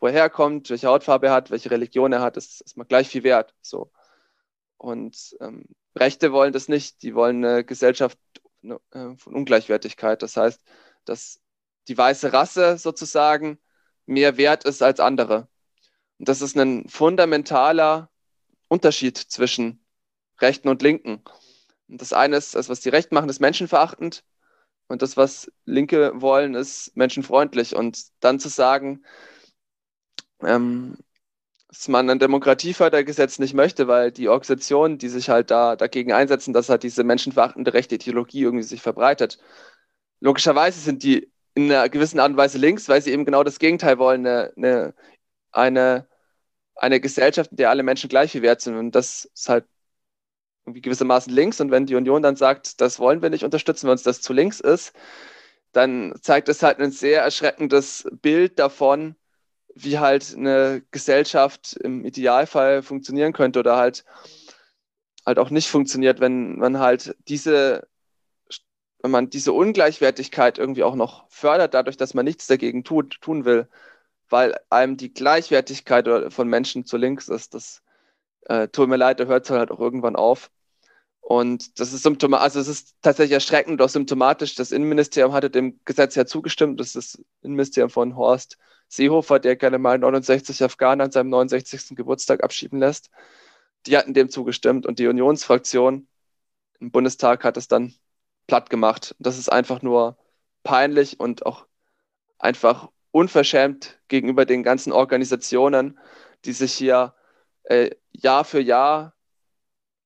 woher 0.00 0.22
er 0.22 0.30
kommt, 0.30 0.70
welche 0.70 0.88
Hautfarbe 0.88 1.28
er 1.28 1.32
hat, 1.32 1.50
welche 1.50 1.70
Religion 1.70 2.12
er 2.12 2.20
hat, 2.20 2.36
ist, 2.36 2.60
ist 2.62 2.76
mal 2.76 2.84
gleich 2.84 3.08
viel 3.08 3.22
wert. 3.22 3.54
So. 3.62 3.90
Und 4.78 5.36
ähm, 5.40 5.64
Rechte 5.96 6.32
wollen 6.32 6.52
das 6.52 6.68
nicht, 6.68 7.02
die 7.02 7.14
wollen 7.14 7.44
eine 7.44 7.64
Gesellschaft 7.64 8.18
ne, 8.62 8.80
äh, 8.92 9.16
von 9.16 9.34
Ungleichwertigkeit. 9.34 10.22
Das 10.22 10.36
heißt, 10.36 10.60
dass 11.04 11.39
die 11.88 11.96
weiße 11.96 12.32
Rasse 12.32 12.78
sozusagen 12.78 13.58
mehr 14.06 14.36
wert 14.36 14.64
ist 14.64 14.82
als 14.82 15.00
andere. 15.00 15.48
Und 16.18 16.28
das 16.28 16.42
ist 16.42 16.56
ein 16.56 16.88
fundamentaler 16.88 18.10
Unterschied 18.68 19.16
zwischen 19.16 19.84
Rechten 20.40 20.68
und 20.68 20.82
Linken. 20.82 21.22
Und 21.88 22.00
das 22.00 22.12
eine 22.12 22.36
ist, 22.36 22.54
das, 22.54 22.68
was 22.68 22.80
die 22.80 22.88
Rechten 22.88 23.14
machen, 23.14 23.28
ist 23.28 23.40
menschenverachtend. 23.40 24.24
Und 24.88 25.02
das, 25.02 25.16
was 25.16 25.50
Linke 25.64 26.12
wollen, 26.20 26.54
ist 26.54 26.96
menschenfreundlich. 26.96 27.74
Und 27.74 28.06
dann 28.20 28.40
zu 28.40 28.48
sagen, 28.48 29.04
ähm, 30.42 30.96
dass 31.68 31.88
man 31.88 32.10
ein 32.10 32.18
Demokratiefördergesetz 32.18 33.38
nicht 33.38 33.54
möchte, 33.54 33.86
weil 33.86 34.10
die 34.10 34.28
Organisationen, 34.28 34.98
die 34.98 35.08
sich 35.08 35.30
halt 35.30 35.50
da 35.50 35.76
dagegen 35.76 36.12
einsetzen, 36.12 36.52
dass 36.52 36.68
halt 36.68 36.82
diese 36.82 37.04
menschenverachtende 37.04 37.72
rechte 37.72 37.94
Ideologie 37.94 38.42
irgendwie 38.42 38.64
sich 38.64 38.82
verbreitet. 38.82 39.38
Logischerweise 40.20 40.80
sind 40.80 41.02
die 41.04 41.30
in 41.54 41.64
einer 41.64 41.88
gewissen 41.88 42.20
Art 42.20 42.30
und 42.30 42.36
Weise 42.36 42.58
links, 42.58 42.88
weil 42.88 43.02
sie 43.02 43.12
eben 43.12 43.24
genau 43.24 43.44
das 43.44 43.58
Gegenteil 43.58 43.98
wollen, 43.98 44.26
eine, 44.26 44.52
eine, 44.56 44.94
eine, 45.52 46.08
eine 46.76 47.00
Gesellschaft, 47.00 47.50
in 47.52 47.56
der 47.58 47.70
alle 47.70 47.82
Menschen 47.82 48.08
gleich 48.08 48.32
viel 48.32 48.42
wert 48.42 48.60
sind. 48.60 48.76
Und 48.76 48.94
das 48.94 49.26
ist 49.34 49.48
halt 49.48 49.66
irgendwie 50.64 50.82
gewissermaßen 50.82 51.32
links. 51.32 51.60
Und 51.60 51.70
wenn 51.70 51.86
die 51.86 51.96
Union 51.96 52.22
dann 52.22 52.36
sagt, 52.36 52.80
das 52.80 52.98
wollen 52.98 53.22
wir 53.22 53.30
nicht 53.30 53.44
unterstützen, 53.44 53.86
weil 53.86 53.92
uns 53.92 54.02
das 54.02 54.20
zu 54.22 54.32
links 54.32 54.60
ist, 54.60 54.92
dann 55.72 56.14
zeigt 56.22 56.48
es 56.48 56.62
halt 56.62 56.78
ein 56.80 56.90
sehr 56.90 57.22
erschreckendes 57.22 58.08
Bild 58.12 58.58
davon, 58.58 59.16
wie 59.74 59.98
halt 59.98 60.34
eine 60.36 60.82
Gesellschaft 60.90 61.76
im 61.76 62.04
Idealfall 62.04 62.82
funktionieren 62.82 63.32
könnte 63.32 63.60
oder 63.60 63.76
halt 63.76 64.04
halt 65.26 65.38
auch 65.38 65.50
nicht 65.50 65.68
funktioniert, 65.68 66.20
wenn 66.20 66.58
man 66.58 66.78
halt 66.78 67.14
diese 67.28 67.86
wenn 69.02 69.10
man 69.10 69.30
diese 69.30 69.52
Ungleichwertigkeit 69.52 70.58
irgendwie 70.58 70.82
auch 70.82 70.94
noch 70.94 71.28
fördert, 71.30 71.74
dadurch, 71.74 71.96
dass 71.96 72.14
man 72.14 72.24
nichts 72.24 72.46
dagegen 72.46 72.84
tut, 72.84 73.20
tun 73.20 73.44
will, 73.44 73.68
weil 74.28 74.58
einem 74.70 74.96
die 74.96 75.12
Gleichwertigkeit 75.12 76.32
von 76.32 76.48
Menschen 76.48 76.84
zu 76.84 76.96
links 76.96 77.28
ist. 77.28 77.54
Das 77.54 77.82
äh, 78.46 78.68
tut 78.68 78.88
mir 78.88 78.96
leid, 78.96 79.20
da 79.20 79.24
hört 79.24 79.44
es 79.44 79.50
halt 79.50 79.70
auch 79.70 79.80
irgendwann 79.80 80.16
auf. 80.16 80.50
Und 81.20 81.78
das 81.80 81.92
ist 81.92 82.02
symptomatisch, 82.02 82.42
also 82.44 82.60
es 82.60 82.68
ist 82.68 82.96
tatsächlich 83.02 83.34
erschreckend, 83.34 83.80
auch 83.82 83.88
symptomatisch. 83.88 84.54
Das 84.54 84.72
Innenministerium 84.72 85.32
hatte 85.32 85.50
dem 85.50 85.80
Gesetz 85.84 86.14
ja 86.14 86.26
zugestimmt. 86.26 86.80
Das 86.80 86.94
ist 86.94 87.14
das 87.14 87.24
Innenministerium 87.42 87.90
von 87.90 88.16
Horst 88.16 88.58
Seehofer, 88.88 89.38
der 89.38 89.56
gerne 89.56 89.78
mal 89.78 89.98
69 89.98 90.62
Afghanen 90.64 91.00
an 91.00 91.12
seinem 91.12 91.30
69. 91.30 91.96
Geburtstag 91.96 92.42
abschieben 92.42 92.80
lässt. 92.80 93.10
Die 93.86 93.96
hatten 93.96 94.14
dem 94.14 94.28
zugestimmt 94.30 94.86
und 94.86 94.98
die 94.98 95.06
Unionsfraktion 95.06 96.08
im 96.80 96.90
Bundestag 96.90 97.44
hat 97.44 97.56
es 97.56 97.68
dann 97.68 97.94
platt 98.50 98.68
gemacht. 98.68 99.14
Das 99.20 99.38
ist 99.38 99.48
einfach 99.48 99.80
nur 99.80 100.16
peinlich 100.64 101.20
und 101.20 101.46
auch 101.46 101.66
einfach 102.40 102.90
unverschämt 103.12 104.00
gegenüber 104.08 104.44
den 104.44 104.64
ganzen 104.64 104.92
Organisationen, 104.92 106.00
die 106.44 106.52
sich 106.52 106.72
hier 106.72 107.14
äh, 107.62 107.90
Jahr 108.10 108.44
für 108.44 108.60
Jahr 108.60 109.14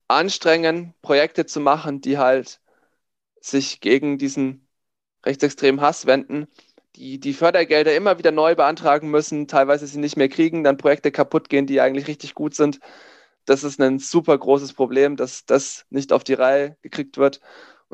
anstrengen, 0.09 0.92
Projekte 1.00 1.46
zu 1.46 1.59
machen, 1.59 2.02
die 2.02 2.18
halt 2.18 2.61
sich 3.40 3.80
gegen 3.80 4.18
diesen 4.18 4.68
rechtsextremen 5.24 5.80
Hass 5.80 6.04
wenden, 6.04 6.46
die 6.96 7.18
die 7.18 7.33
Fördergelder 7.33 7.96
immer 7.96 8.18
wieder 8.18 8.30
neu 8.30 8.54
beantragen 8.54 9.11
müssen, 9.11 9.48
teilweise 9.48 9.87
sie 9.87 9.98
nicht 9.98 10.18
mehr 10.18 10.28
kriegen, 10.28 10.64
dann 10.64 10.76
Projekte 10.76 11.11
kaputt 11.11 11.48
gehen, 11.48 11.66
die 11.66 11.80
eigentlich 11.80 12.09
richtig 12.09 12.35
gut 12.35 12.54
sind. 12.54 12.78
Das 13.46 13.64
ist 13.64 13.80
ein 13.80 13.98
super 13.98 14.37
großes 14.37 14.74
Problem, 14.74 15.16
dass 15.16 15.46
das 15.46 15.87
nicht 15.88 16.12
auf 16.12 16.24
die 16.24 16.35
Reihe 16.35 16.76
gekriegt 16.83 17.16
wird 17.16 17.40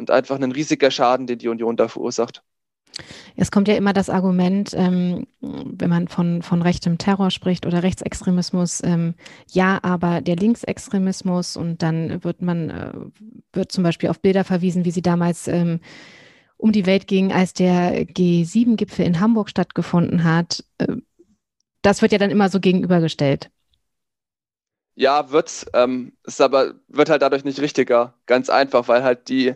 und 0.01 0.11
einfach 0.11 0.41
ein 0.41 0.51
riesiger 0.51 0.91
Schaden, 0.91 1.27
den 1.27 1.39
die 1.39 1.49
Union 1.49 1.77
da 1.77 1.87
verursacht. 1.87 2.43
Es 3.37 3.51
kommt 3.51 3.69
ja 3.69 3.77
immer 3.77 3.93
das 3.93 4.11
Argument, 4.11 4.75
ähm, 4.75 5.27
wenn 5.41 5.89
man 5.89 6.09
von, 6.09 6.43
von 6.43 6.63
rechtem 6.63 6.99
Terror 6.99 7.31
spricht 7.31 7.67
oder 7.67 7.83
Rechtsextremismus, 7.83 8.83
ähm, 8.83 9.15
ja, 9.53 9.79
aber 9.83 10.21
der 10.21 10.37
Linksextremismus 10.37 11.57
und 11.57 11.83
dann 11.83 12.25
wird 12.25 12.43
man, 12.43 12.71
äh, 12.71 12.93
wird 13.53 13.71
zum 13.71 13.85
Beispiel 13.85 14.09
auf 14.09 14.21
Bilder 14.21 14.45
verwiesen, 14.45 14.85
wie 14.85 14.91
sie 14.91 15.03
damals 15.03 15.47
ähm, 15.47 15.81
um 16.57 16.73
die 16.73 16.87
Welt 16.87 17.07
gingen, 17.07 17.33
als 17.33 17.55
der 17.55 18.07
G7-Gipfel 18.07 19.07
in 19.07 19.21
Hamburg 19.21 19.49
stattgefunden 19.49 20.25
hat. 20.25 20.65
Äh, 20.79 20.97
das 21.83 22.03
wird 22.03 22.13
ja 22.13 22.19
dann 22.19 22.31
immer 22.31 22.49
so 22.49 22.59
gegenübergestellt. 22.59 23.51
Ja, 24.97 25.31
wird's. 25.31 25.65
Ähm, 25.73 26.13
ist 26.25 26.43
aber 26.43 26.75
wird 26.89 27.09
halt 27.09 27.23
dadurch 27.23 27.45
nicht 27.45 27.61
richtiger. 27.61 28.15
Ganz 28.27 28.51
einfach, 28.51 28.87
weil 28.89 29.03
halt 29.03 29.31
die 29.31 29.55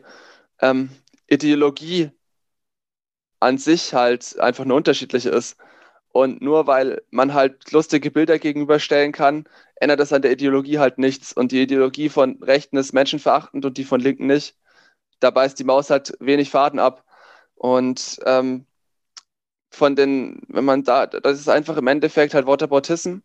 ähm, 0.61 0.91
Ideologie 1.29 2.11
an 3.41 3.59
sich 3.59 3.95
halt 3.95 4.39
einfach 4.41 4.65
eine 4.65 4.75
unterschiedliche 4.75 5.31
ist. 5.31 5.57
Und 6.09 6.41
nur 6.41 6.67
weil 6.69 7.03
man 7.11 7.35
halt 7.35 7.73
lustige 7.73 8.11
Bilder 8.11 8.39
gegenüberstellen 8.39 9.13
kann, 9.13 9.47
ändert 9.77 10.01
das 10.01 10.13
an 10.13 10.23
der 10.23 10.33
Ideologie 10.33 10.79
halt 10.79 10.99
nichts. 10.99 11.33
Und 11.33 11.53
die 11.53 11.63
Ideologie 11.63 12.09
von 12.09 12.43
Rechten 12.43 12.77
ist 12.77 12.93
menschenverachtend 12.93 13.65
und 13.65 13.79
die 13.79 13.85
von 13.85 14.01
Linken 14.01 14.27
nicht. 14.27 14.57
Da 15.21 15.31
beißt 15.31 15.59
die 15.59 15.65
Maus 15.65 15.91
halt 15.91 16.15
wenig 16.21 16.51
Faden 16.51 16.79
ab. 16.79 17.05
Und 17.57 18.21
ähm, 18.27 18.67
von 19.71 19.97
den, 19.97 20.43
wenn 20.49 20.65
man 20.65 20.85
da, 20.85 21.07
das 21.07 21.41
ist 21.41 21.49
einfach 21.49 21.77
im 21.77 21.87
Endeffekt 21.89 22.35
halt 22.35 22.47
Whataboutism 22.47 23.19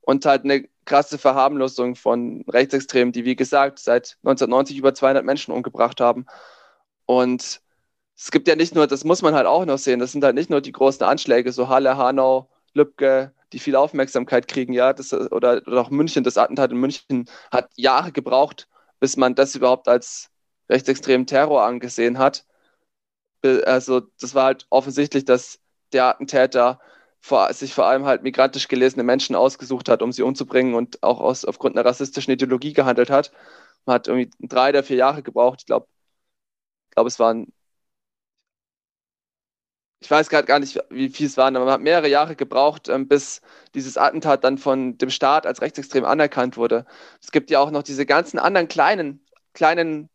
und 0.00 0.26
halt 0.26 0.44
eine 0.44 0.68
krasse 0.84 1.18
Verharmlosung 1.18 1.94
von 1.96 2.44
Rechtsextremen, 2.48 3.12
die 3.12 3.24
wie 3.24 3.36
gesagt 3.36 3.78
seit 3.78 4.18
1990 4.24 4.78
über 4.78 4.94
200 4.94 5.24
Menschen 5.24 5.54
umgebracht 5.54 6.00
haben. 6.00 6.26
Und 7.12 7.60
es 8.16 8.30
gibt 8.30 8.48
ja 8.48 8.56
nicht 8.56 8.74
nur, 8.74 8.86
das 8.86 9.04
muss 9.04 9.22
man 9.22 9.34
halt 9.34 9.46
auch 9.46 9.64
noch 9.64 9.78
sehen, 9.78 10.00
das 10.00 10.12
sind 10.12 10.24
halt 10.24 10.34
nicht 10.34 10.50
nur 10.50 10.60
die 10.60 10.72
großen 10.72 11.04
Anschläge, 11.04 11.52
so 11.52 11.68
Halle, 11.68 11.96
Hanau, 11.96 12.48
Lübcke, 12.74 13.34
die 13.52 13.58
viel 13.58 13.76
Aufmerksamkeit 13.76 14.48
kriegen, 14.48 14.72
ja, 14.72 14.92
das, 14.92 15.12
oder, 15.12 15.62
oder 15.66 15.80
auch 15.82 15.90
München, 15.90 16.24
das 16.24 16.38
Attentat 16.38 16.70
in 16.72 16.78
München 16.78 17.28
hat 17.50 17.70
Jahre 17.76 18.12
gebraucht, 18.12 18.68
bis 19.00 19.16
man 19.16 19.34
das 19.34 19.54
überhaupt 19.54 19.88
als 19.88 20.30
rechtsextremen 20.70 21.26
Terror 21.26 21.64
angesehen 21.64 22.18
hat. 22.18 22.46
Also 23.42 24.02
das 24.20 24.34
war 24.34 24.44
halt 24.46 24.66
offensichtlich, 24.70 25.24
dass 25.24 25.58
der 25.92 26.06
Attentäter 26.06 26.80
vor, 27.20 27.52
sich 27.52 27.74
vor 27.74 27.86
allem 27.86 28.04
halt 28.06 28.22
migrantisch 28.22 28.68
gelesene 28.68 29.04
Menschen 29.04 29.36
ausgesucht 29.36 29.88
hat, 29.88 30.02
um 30.02 30.12
sie 30.12 30.22
umzubringen 30.22 30.74
und 30.74 31.02
auch 31.02 31.20
aus, 31.20 31.44
aufgrund 31.44 31.76
einer 31.76 31.84
rassistischen 31.88 32.32
Ideologie 32.32 32.72
gehandelt 32.72 33.10
hat. 33.10 33.32
Man 33.84 33.94
hat 33.94 34.08
irgendwie 34.08 34.30
drei 34.40 34.70
oder 34.70 34.82
vier 34.82 34.96
Jahre 34.96 35.22
gebraucht. 35.22 35.60
Ich 35.62 35.66
glaube, 35.66 35.86
glaube, 36.92 37.08
es 37.08 37.18
waren, 37.18 37.52
ich 40.00 40.10
weiß 40.10 40.28
gerade 40.30 40.46
gar 40.46 40.58
nicht, 40.58 40.78
wie 40.90 41.08
viel 41.08 41.26
es 41.26 41.36
waren, 41.36 41.54
aber 41.56 41.64
man 41.64 41.74
hat 41.74 41.80
mehrere 41.80 42.08
Jahre 42.08 42.34
gebraucht, 42.36 42.88
ähm, 42.88 43.06
bis 43.08 43.40
dieses 43.74 43.96
Attentat 43.96 44.42
dann 44.44 44.58
von 44.58 44.98
dem 44.98 45.10
Staat 45.10 45.46
als 45.46 45.60
rechtsextrem 45.62 46.04
anerkannt 46.04 46.56
wurde. 46.56 46.86
Es 47.22 47.30
gibt 47.30 47.50
ja 47.50 47.60
auch 47.60 47.70
noch 47.70 47.82
diese 47.84 48.04
ganzen 48.04 48.38
anderen 48.38 48.66
kleinen, 48.68 49.24
kleinen 49.54 50.10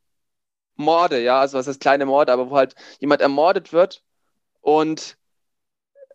Morde, 0.78 1.22
ja, 1.24 1.40
also 1.42 1.58
was 1.60 1.68
heißt 1.68 1.82
kleine 1.82 2.06
Morde, 2.08 2.34
aber 2.34 2.50
wo 2.52 2.58
halt 2.58 2.76
jemand 3.00 3.22
ermordet 3.22 3.74
wird 3.74 4.04
und 4.62 5.18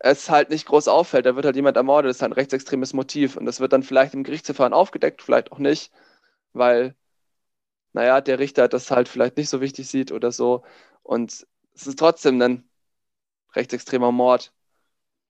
es 0.01 0.31
halt 0.31 0.51
nicht 0.51 0.67
groß 0.67 0.89
auffällt, 0.89 1.27
da 1.27 1.37
wird 1.37 1.47
halt 1.47 1.57
jemand 1.57 1.77
ermordet, 1.77 2.11
das 2.11 2.17
ist 2.19 2.23
halt 2.23 2.33
ein 2.33 2.35
rechtsextremes 2.35 2.93
Motiv 2.95 3.37
und 3.37 3.47
das 3.47 3.61
wird 3.61 3.73
dann 3.73 3.83
vielleicht 3.83 4.15
im 4.15 4.25
Gerichtsverfahren 4.25 4.73
aufgedeckt, 4.75 5.23
vielleicht 5.23 5.53
auch 5.53 5.59
nicht, 5.59 5.93
weil 6.55 6.97
naja, 7.93 8.21
der 8.21 8.39
Richter 8.39 8.69
das 8.69 8.91
halt 8.91 9.09
vielleicht 9.09 9.37
nicht 9.37 9.49
so 9.51 9.61
wichtig 9.61 9.89
sieht 9.89 10.13
oder 10.13 10.33
so. 10.33 10.65
Und 11.03 11.47
es 11.75 11.87
ist 11.87 11.99
trotzdem 11.99 12.41
ein 12.43 12.69
rechtsextremer 13.55 14.13
Mord. 14.13 14.53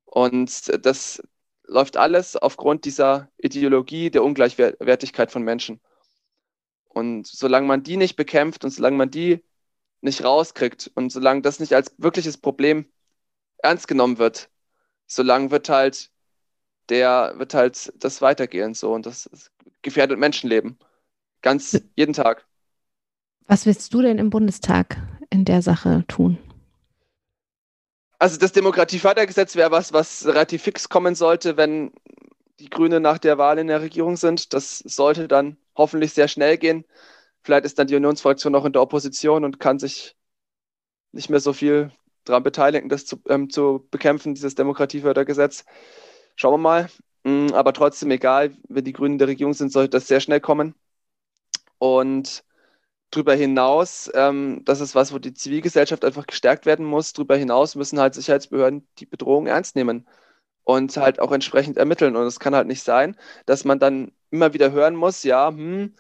Und 0.05 0.71
das 0.85 1.23
läuft 1.65 1.97
alles 1.97 2.37
aufgrund 2.37 2.85
dieser 2.85 3.31
Ideologie 3.39 4.11
der 4.11 4.25
Ungleichwertigkeit 4.25 5.31
von 5.33 5.43
Menschen. 5.43 5.81
Und 6.89 7.27
solange 7.27 7.67
man 7.67 7.83
die 7.83 7.97
nicht 7.97 8.17
bekämpft 8.17 8.65
und 8.65 8.71
solange 8.71 8.97
man 8.97 9.11
die 9.11 9.43
nicht 10.03 10.25
rauskriegt 10.25 10.91
und 10.95 11.11
solange 11.11 11.43
das 11.43 11.61
nicht 11.61 11.73
als 11.75 11.95
wirkliches 11.99 12.37
Problem 12.39 12.93
ernst 13.59 13.89
genommen 13.89 14.19
wird, 14.19 14.51
solange 15.07 15.51
wird 15.51 15.69
halt 15.69 16.11
der, 16.89 17.35
wird 17.39 17.55
halt 17.55 17.93
das 17.97 18.21
weitergehen 18.23 18.75
so 18.75 18.93
und 18.93 19.07
das 19.07 19.51
gefährdet 19.83 20.19
Menschenleben. 20.19 20.79
Ganz 21.43 21.81
jeden 21.97 22.13
Tag. 22.15 22.47
Was 23.53 23.67
willst 23.67 23.93
du 23.93 24.01
denn 24.01 24.17
im 24.17 24.31
Bundestag 24.31 24.97
in 25.29 25.45
der 25.45 25.61
Sache 25.61 26.07
tun? 26.09 26.39
Also 28.19 28.39
das 28.39 28.53
Demokratiefördergesetz 28.53 29.57
wäre 29.57 29.71
was, 29.71 29.93
was 29.93 30.25
relativ 30.25 30.63
fix 30.63 30.89
kommen 30.89 31.15
sollte, 31.15 31.59
wenn 31.59 31.93
die 32.61 32.71
Grünen 32.71 33.03
nach 33.03 33.19
der 33.19 33.37
Wahl 33.37 33.59
in 33.59 33.67
der 33.67 33.83
Regierung 33.83 34.17
sind. 34.17 34.55
Das 34.55 34.79
sollte 34.79 35.29
dann 35.29 35.59
hoffentlich 35.77 36.15
sehr 36.15 36.29
schnell 36.29 36.57
gehen. 36.57 36.87
Vielleicht 37.43 37.67
ist 37.67 37.79
dann 37.79 37.89
die 37.89 37.95
Unionsfraktion 37.95 38.55
noch 38.55 38.65
in 38.65 38.73
der 38.73 38.81
Opposition 38.81 39.45
und 39.45 39.61
kann 39.61 39.79
sich 39.79 40.17
nicht 41.13 41.29
mehr 41.29 41.41
so 41.41 41.53
viel 41.53 41.93
daran 42.25 42.45
beteiligen, 42.45 42.89
das 42.89 43.05
zu, 43.05 43.21
ähm, 43.29 43.51
zu 43.51 43.87
bekämpfen, 43.91 44.33
dieses 44.35 44.55
Demokratiefördergesetz. 44.55 45.67
Schauen 46.37 46.55
wir 46.55 46.57
mal. 46.57 46.91
Mm, 47.25 47.53
aber 47.53 47.75
trotzdem, 47.75 48.13
egal, 48.13 48.57
wenn 48.71 48.85
die 48.85 48.95
Grünen 48.95 49.17
in 49.17 49.19
der 49.19 49.29
Regierung 49.29 49.53
sind, 49.53 49.71
sollte 49.71 49.91
das 49.91 50.09
sehr 50.09 50.21
schnell 50.21 50.41
kommen. 50.41 50.75
Und 51.77 52.45
Darüber 53.13 53.35
hinaus, 53.35 54.11
ähm, 54.15 54.63
das 54.65 54.81
ist 54.81 54.95
was, 54.95 55.13
wo 55.13 55.19
die 55.19 55.35
Zivilgesellschaft 55.35 56.05
einfach 56.05 56.27
gestärkt 56.27 56.65
werden 56.67 56.87
muss. 56.87 57.13
Darüber 57.13 57.37
hinaus 57.37 57.75
müssen 57.75 58.01
halt 58.01 58.15
Sicherheitsbehörden 58.15 58.89
die 58.99 59.07
Bedrohung 59.07 59.47
ernst 59.47 59.77
nehmen 59.77 60.07
und 60.65 60.97
halt 60.97 61.21
auch 61.21 61.33
entsprechend 61.33 61.77
ermitteln. 61.77 62.17
Und 62.17 62.27
es 62.27 62.41
kann 62.41 62.55
halt 62.55 62.67
nicht 62.69 62.83
sein, 62.83 63.17
dass 63.47 63.65
man 63.65 63.79
dann 63.79 64.13
immer 64.31 64.55
wieder 64.55 64.73
hören 64.73 64.97
muss, 64.97 65.23
ja, 65.25 65.49
hm, 65.51 65.95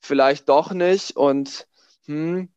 vielleicht 0.00 0.48
doch 0.48 0.72
nicht. 0.72 1.16
Und 1.16 1.66
hm, 2.06 2.50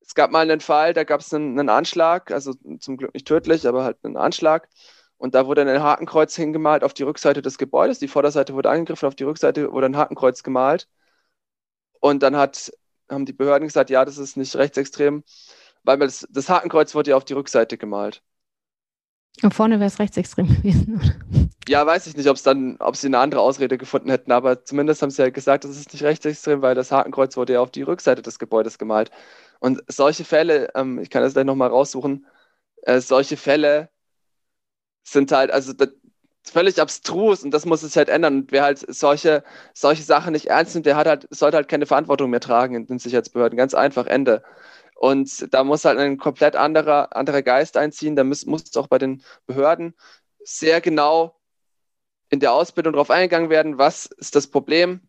es 0.00 0.14
gab 0.14 0.30
mal 0.30 0.40
einen 0.50 0.60
Fall, 0.60 0.94
da 0.94 1.04
gab 1.04 1.20
es 1.20 1.34
einen, 1.34 1.58
einen, 1.58 1.68
Anschlag, 1.68 2.30
also 2.30 2.54
zum 2.80 2.96
Glück 2.96 3.14
nicht 3.14 3.28
tödlich, 3.28 3.66
aber 3.68 3.84
halt 3.84 3.98
einen 4.04 4.16
Anschlag. 4.16 4.68
Und 5.18 5.34
da 5.34 5.46
wurde 5.46 5.62
ein 5.62 5.82
Hakenkreuz 5.82 6.36
hingemalt 6.36 6.84
auf 6.84 6.94
die 6.94 7.04
Rückseite 7.04 7.42
des 7.42 7.58
Gebäudes. 7.58 7.98
Die 7.98 8.08
Vorderseite 8.08 8.54
wurde 8.54 8.70
angegriffen, 8.70 9.06
auf 9.06 9.16
die 9.16 9.24
Rückseite 9.24 9.72
wurde 9.72 9.86
ein 9.86 9.96
Hakenkreuz 9.96 10.42
gemalt. 10.42 10.88
Und 12.00 12.22
dann 12.22 12.36
hat 12.36 12.70
haben 13.08 13.26
die 13.26 13.32
Behörden 13.32 13.68
gesagt, 13.68 13.90
ja, 13.90 14.04
das 14.04 14.18
ist 14.18 14.36
nicht 14.36 14.56
rechtsextrem, 14.56 15.24
weil 15.82 15.98
das, 15.98 16.26
das 16.30 16.48
Hakenkreuz 16.48 16.94
wurde 16.94 17.10
ja 17.10 17.16
auf 17.16 17.24
die 17.24 17.34
Rückseite 17.34 17.78
gemalt. 17.78 18.22
Und 19.42 19.52
vorne 19.52 19.80
wäre 19.80 19.88
es 19.88 19.98
rechtsextrem 19.98 20.48
gewesen, 20.62 20.96
oder? 20.96 21.48
Ja, 21.68 21.86
weiß 21.86 22.06
ich 22.06 22.16
nicht, 22.16 22.28
ob 22.28 22.36
es 22.36 22.42
dann, 22.42 22.76
ob 22.78 22.96
sie 22.96 23.06
eine 23.06 23.18
andere 23.18 23.40
Ausrede 23.40 23.78
gefunden 23.78 24.10
hätten, 24.10 24.32
aber 24.32 24.64
zumindest 24.64 25.02
haben 25.02 25.10
sie 25.10 25.22
ja 25.22 25.30
gesagt, 25.30 25.64
es 25.64 25.78
ist 25.78 25.92
nicht 25.92 26.04
rechtsextrem, 26.04 26.62
weil 26.62 26.74
das 26.74 26.92
Hakenkreuz 26.92 27.36
wurde 27.36 27.54
ja 27.54 27.60
auf 27.60 27.70
die 27.70 27.82
Rückseite 27.82 28.22
des 28.22 28.38
Gebäudes 28.38 28.78
gemalt. 28.78 29.10
Und 29.60 29.82
solche 29.88 30.24
Fälle, 30.24 30.70
ähm, 30.74 30.98
ich 30.98 31.10
kann 31.10 31.22
das 31.22 31.32
gleich 31.32 31.46
nochmal 31.46 31.70
raussuchen, 31.70 32.26
äh, 32.82 33.00
solche 33.00 33.36
Fälle 33.36 33.88
sind 35.04 35.32
halt, 35.32 35.50
also 35.50 35.72
das, 35.72 35.88
völlig 36.44 36.80
abstrus 36.80 37.42
und 37.42 37.50
das 37.52 37.66
muss 37.66 37.82
es 37.82 37.96
halt 37.96 38.08
ändern. 38.08 38.36
Und 38.38 38.52
wer 38.52 38.62
halt 38.62 38.84
solche, 38.94 39.44
solche 39.72 40.02
Sachen 40.02 40.32
nicht 40.32 40.46
ernst 40.46 40.74
nimmt, 40.74 40.86
der 40.86 40.96
hat 40.96 41.06
halt, 41.06 41.26
sollte 41.30 41.56
halt 41.56 41.68
keine 41.68 41.86
Verantwortung 41.86 42.30
mehr 42.30 42.40
tragen 42.40 42.74
in 42.74 42.86
den 42.86 42.98
Sicherheitsbehörden. 42.98 43.56
Ganz 43.56 43.74
einfach, 43.74 44.06
Ende. 44.06 44.42
Und 44.94 45.52
da 45.52 45.64
muss 45.64 45.84
halt 45.84 45.98
ein 45.98 46.18
komplett 46.18 46.56
anderer, 46.56 47.16
anderer 47.16 47.42
Geist 47.42 47.76
einziehen. 47.76 48.16
Da 48.16 48.24
muss, 48.24 48.46
muss 48.46 48.76
auch 48.76 48.86
bei 48.86 48.98
den 48.98 49.22
Behörden 49.46 49.94
sehr 50.44 50.80
genau 50.80 51.36
in 52.30 52.40
der 52.40 52.52
Ausbildung 52.52 52.92
darauf 52.94 53.10
eingegangen 53.10 53.50
werden, 53.50 53.78
was 53.78 54.06
ist 54.06 54.34
das 54.34 54.46
Problem 54.46 55.00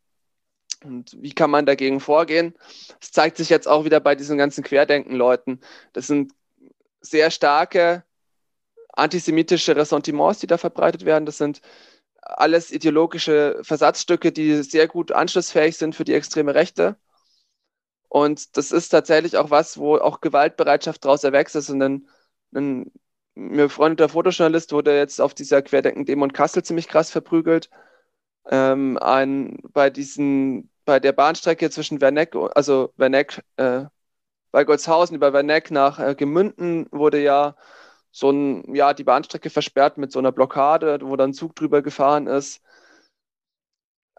und 0.84 1.16
wie 1.20 1.34
kann 1.34 1.50
man 1.50 1.66
dagegen 1.66 2.00
vorgehen. 2.00 2.56
Das 3.00 3.12
zeigt 3.12 3.38
sich 3.38 3.50
jetzt 3.50 3.68
auch 3.68 3.86
wieder 3.86 4.00
bei 4.00 4.16
diesen 4.16 4.38
ganzen 4.38 4.64
Querdenken-Leuten. 4.64 5.62
Das 5.94 6.08
sind 6.08 6.34
sehr 7.02 7.32
starke 7.32 8.04
antisemitische 8.96 9.76
Ressentiments, 9.76 10.40
die 10.40 10.48
da 10.48 10.58
verbreitet 10.58 11.06
werden. 11.06 11.26
Das 11.26 11.38
sind 11.38 11.62
alles 12.22 12.72
ideologische 12.72 13.60
Versatzstücke, 13.64 14.32
die 14.32 14.64
sehr 14.64 14.88
gut 14.88 15.12
anschlussfähig 15.12 15.78
sind 15.78 15.96
für 15.96 16.06
die 16.06 16.14
extreme 16.14 16.56
Rechte. 16.56 16.98
Und 18.10 18.58
das 18.58 18.72
ist 18.72 18.90
tatsächlich 18.90 19.38
auch 19.38 19.50
was, 19.52 19.78
wo 19.78 19.98
auch 19.98 20.22
Gewaltbereitschaft 20.22 21.04
daraus 21.06 21.24
erwächst. 21.24 21.56
Also 21.56 21.74
ein, 21.74 22.08
ein 22.54 22.92
mir 23.36 23.64
befreundeter 23.64 24.10
Fotojournalist 24.10 24.72
wurde 24.72 24.98
jetzt 24.98 25.20
auf 25.22 25.34
dieser 25.34 25.62
Querdenken-Demo 25.62 26.28
Kassel 26.30 26.64
ziemlich 26.64 26.88
krass 26.88 27.12
verprügelt. 27.12 27.70
Ähm, 28.50 28.98
ein, 29.00 29.60
bei 29.74 29.90
diesen, 29.90 30.70
bei 30.86 31.00
der 31.00 31.12
Bahnstrecke 31.14 31.70
zwischen 31.70 32.02
Werneck, 32.02 32.36
also 32.56 32.94
Werneck, 32.98 33.44
äh, 33.58 33.86
bei 34.52 34.64
Golzhausen 34.64 35.16
über 35.16 35.34
Werneck 35.34 35.72
nach 35.72 36.00
äh, 36.00 36.16
Gemünden 36.16 36.88
wurde 36.92 37.22
ja 37.22 37.56
so 38.16 38.30
ein, 38.30 38.74
ja, 38.74 38.94
die 38.94 39.04
Bahnstrecke 39.04 39.50
versperrt 39.50 39.98
mit 39.98 40.10
so 40.10 40.20
einer 40.20 40.32
Blockade, 40.32 41.00
wo 41.02 41.18
dann 41.18 41.32
ein 41.32 41.34
Zug 41.34 41.54
drüber 41.54 41.82
gefahren 41.82 42.28
ist. 42.28 42.62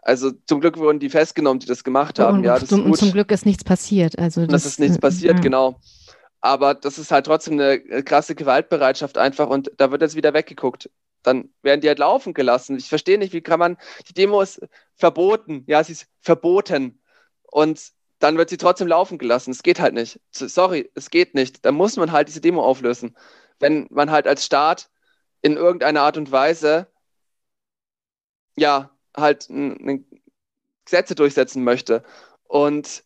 Also 0.03 0.31
zum 0.45 0.61
Glück 0.61 0.77
wurden 0.77 0.99
die 0.99 1.09
festgenommen, 1.09 1.59
die 1.59 1.65
das 1.65 1.83
gemacht 1.83 2.19
haben. 2.19 2.37
Und, 2.37 2.43
ja, 2.43 2.59
das 2.59 2.69
zum, 2.69 2.93
zum 2.93 3.11
Glück 3.11 3.31
ist 3.31 3.47
nichts 3.47 3.63
passiert. 3.63 4.19
Also 4.19 4.41
das, 4.41 4.51
das 4.51 4.65
ist 4.65 4.79
nichts 4.79 4.99
passiert, 4.99 5.37
ja. 5.37 5.41
genau. 5.41 5.81
Aber 6.41 6.75
das 6.75 6.99
ist 6.99 7.09
halt 7.09 7.25
trotzdem 7.25 7.55
eine 7.55 8.03
krasse 8.03 8.35
Gewaltbereitschaft 8.35 9.17
einfach 9.17 9.49
und 9.49 9.71
da 9.77 9.89
wird 9.89 10.03
jetzt 10.03 10.15
wieder 10.15 10.35
weggeguckt. 10.35 10.91
Dann 11.23 11.49
werden 11.63 11.81
die 11.81 11.87
halt 11.87 11.97
laufen 11.97 12.35
gelassen. 12.35 12.77
Ich 12.77 12.89
verstehe 12.89 13.17
nicht, 13.17 13.33
wie 13.33 13.41
kann 13.41 13.57
man, 13.57 13.77
die 14.07 14.13
Demo 14.13 14.41
ist 14.41 14.61
verboten, 14.93 15.63
ja, 15.65 15.83
sie 15.83 15.93
ist 15.93 16.05
verboten. 16.21 17.01
Und 17.51 17.81
dann 18.19 18.37
wird 18.37 18.51
sie 18.51 18.57
trotzdem 18.57 18.87
laufen 18.87 19.17
gelassen. 19.17 19.49
Es 19.49 19.63
geht 19.63 19.79
halt 19.79 19.95
nicht. 19.95 20.19
Sorry, 20.29 20.91
es 20.93 21.09
geht 21.09 21.33
nicht. 21.33 21.65
Da 21.65 21.71
muss 21.71 21.97
man 21.97 22.11
halt 22.11 22.27
diese 22.27 22.41
Demo 22.41 22.61
auflösen 22.61 23.15
wenn 23.59 23.87
man 23.89 24.11
halt 24.11 24.27
als 24.27 24.45
Staat 24.45 24.89
in 25.41 25.55
irgendeiner 25.55 26.01
Art 26.01 26.17
und 26.17 26.31
Weise 26.31 26.87
ja 28.55 28.91
halt 29.15 29.47
Gesetze 30.85 31.15
durchsetzen 31.15 31.63
möchte. 31.63 32.03
Und 32.43 33.03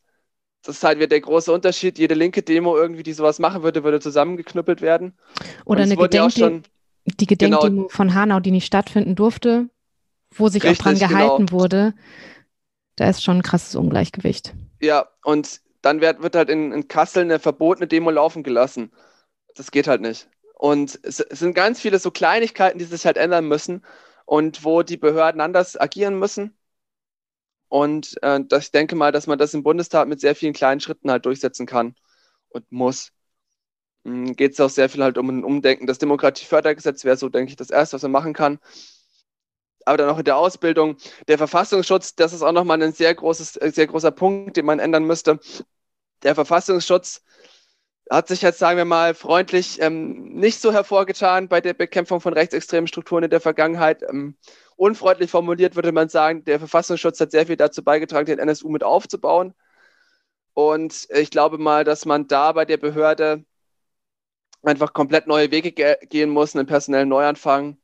das 0.64 0.78
ist 0.78 0.84
halt 0.84 0.98
wieder 0.98 1.08
der 1.08 1.22
große 1.22 1.52
Unterschied. 1.52 1.98
Jede 1.98 2.14
linke 2.14 2.44
Demo 2.44 2.78
irgendwie, 2.78 3.04
die 3.04 3.14
sowas 3.14 3.40
machen 3.40 3.64
würde, 3.64 3.84
würde 3.84 4.00
zusammengeknüppelt 4.00 4.82
werden. 4.82 5.18
Oder 5.66 5.84
eine 5.84 5.96
Gedenk 5.98 6.38
ja 6.38 6.52
die 7.06 7.26
Gedenkdemo 7.26 7.70
genau, 7.70 7.90
von 7.90 8.14
Hanau, 8.14 8.40
die 8.40 8.52
nicht 8.52 8.66
stattfinden 8.66 9.16
durfte, 9.16 9.70
wo 10.34 10.50
sich 10.50 10.64
richtig, 10.64 10.80
auch 10.80 10.84
dran 10.84 11.00
gehalten 11.00 11.46
genau. 11.48 11.60
wurde. 11.60 11.94
Da 12.96 13.10
ist 13.10 13.24
schon 13.24 13.38
ein 13.38 13.44
krasses 13.44 13.76
Ungleichgewicht. 13.76 14.54
Ja, 14.82 15.08
und 15.24 15.62
dann 15.82 16.02
wird, 16.02 16.22
wird 16.22 16.36
halt 16.36 16.50
in, 16.50 16.72
in 16.72 16.88
Kassel 16.88 17.24
eine 17.24 17.40
verbotene 17.40 17.88
Demo 17.88 18.12
laufen 18.12 18.44
gelassen. 18.44 18.92
Das 19.56 19.72
geht 19.72 19.88
halt 19.88 20.02
nicht. 20.02 20.30
Und 20.62 21.00
es, 21.02 21.18
sind 21.18 21.56
ganz 21.56 21.82
viele 21.82 21.98
so 21.98 22.12
Kleinigkeiten, 22.12 22.78
die 22.78 22.86
sich 22.86 23.08
halt 23.08 23.18
ändern 23.18 23.48
müssen 23.48 23.84
und 24.26 24.64
wo 24.64 24.84
die 24.84 24.96
Behörden 24.96 25.42
anders 25.42 25.76
agieren 25.76 26.20
müssen. 26.20 26.56
Und 27.68 28.22
äh, 28.22 28.42
das, 28.48 28.66
ich 28.66 28.72
denke 28.72 28.96
mal, 28.96 29.12
dass 29.12 29.26
man 29.26 29.40
das 29.40 29.56
im 29.56 29.64
Bundestag 29.64 30.08
mit 30.08 30.20
sehr 30.22 30.36
vielen 30.36 30.54
kleinen 30.54 30.80
Schritten 30.80 31.10
halt 31.10 31.26
durchsetzen 31.26 31.66
kann 31.66 31.96
und 32.50 32.72
muss. 32.72 33.12
Hm, 34.06 34.36
Geht 34.36 34.54
es 34.54 34.60
auch 34.60 34.70
sehr 34.70 34.88
viel 34.88 35.04
halt 35.04 35.18
um 35.18 35.30
ein 35.30 35.44
Umdenken. 35.44 35.88
Das 35.88 35.98
Demokratiefördergesetz 35.98 37.06
wäre 37.06 37.18
so, 37.18 37.30
denke 37.30 37.50
ich, 37.50 37.56
das 37.56 37.72
Erste, 37.72 37.96
was 37.96 38.04
man 38.04 38.12
machen 38.12 38.34
kann. 38.34 38.60
Aber 39.86 39.98
dann 39.98 40.10
auch 40.12 40.20
in 40.20 40.26
der 40.26 40.38
Ausbildung. 40.38 40.98
Der 41.28 41.40
Verfassungsschutz, 41.40 42.14
das 42.16 42.34
ist 42.34 42.44
auch 42.44 42.52
nochmal 42.52 42.84
ein 42.84 42.94
sehr, 42.94 43.16
großes, 43.16 43.54
sehr 43.54 43.88
großer 43.88 44.12
Punkt, 44.12 44.58
den 44.58 44.66
man 44.66 44.78
ändern 44.78 45.06
müsste. 45.06 45.40
Der 46.22 46.36
Verfassungsschutz 46.36 47.24
hat 48.12 48.28
sich 48.28 48.42
jetzt, 48.42 48.60
sagen 48.60 48.78
wir 48.78 48.86
mal, 48.86 49.14
freundlich 49.16 49.82
ähm, 49.82 50.34
nicht 50.34 50.60
so 50.60 50.74
hervorgetan 50.74 51.48
bei 51.48 51.62
der 51.62 51.74
Bekämpfung 51.74 52.20
von 52.20 52.34
rechtsextremen 52.34 52.88
Strukturen 52.88 53.24
in 53.24 53.30
der 53.30 53.40
Vergangenheit. 53.40 54.04
Ähm, 54.04 54.36
unfreundlich 54.76 55.32
formuliert 55.32 55.76
würde 55.78 55.94
man 55.94 56.10
sagen, 56.10 56.44
der 56.44 56.60
Verfassungsschutz 56.60 57.22
hat 57.22 57.32
sehr 57.32 57.48
viel 57.48 57.56
dazu 57.56 57.84
beigetragen, 57.84 58.26
den 58.26 58.40
NSU 58.40 58.70
mit 58.70 58.84
aufzubauen. 58.84 59.54
Und 60.54 61.08
ich 61.12 61.32
glaube 61.32 61.58
mal, 61.58 61.86
dass 61.86 62.06
man 62.06 62.28
da 62.28 62.52
bei 62.52 62.66
der 62.66 62.78
Behörde 62.78 63.46
einfach 64.64 64.94
komplett 64.94 65.28
neue 65.28 65.52
Wege 65.52 65.72
ge 65.72 65.96
gehen 66.10 66.30
muss, 66.32 66.56
einen 66.56 66.68
personellen 66.68 67.10
Neuanfang 67.10 67.78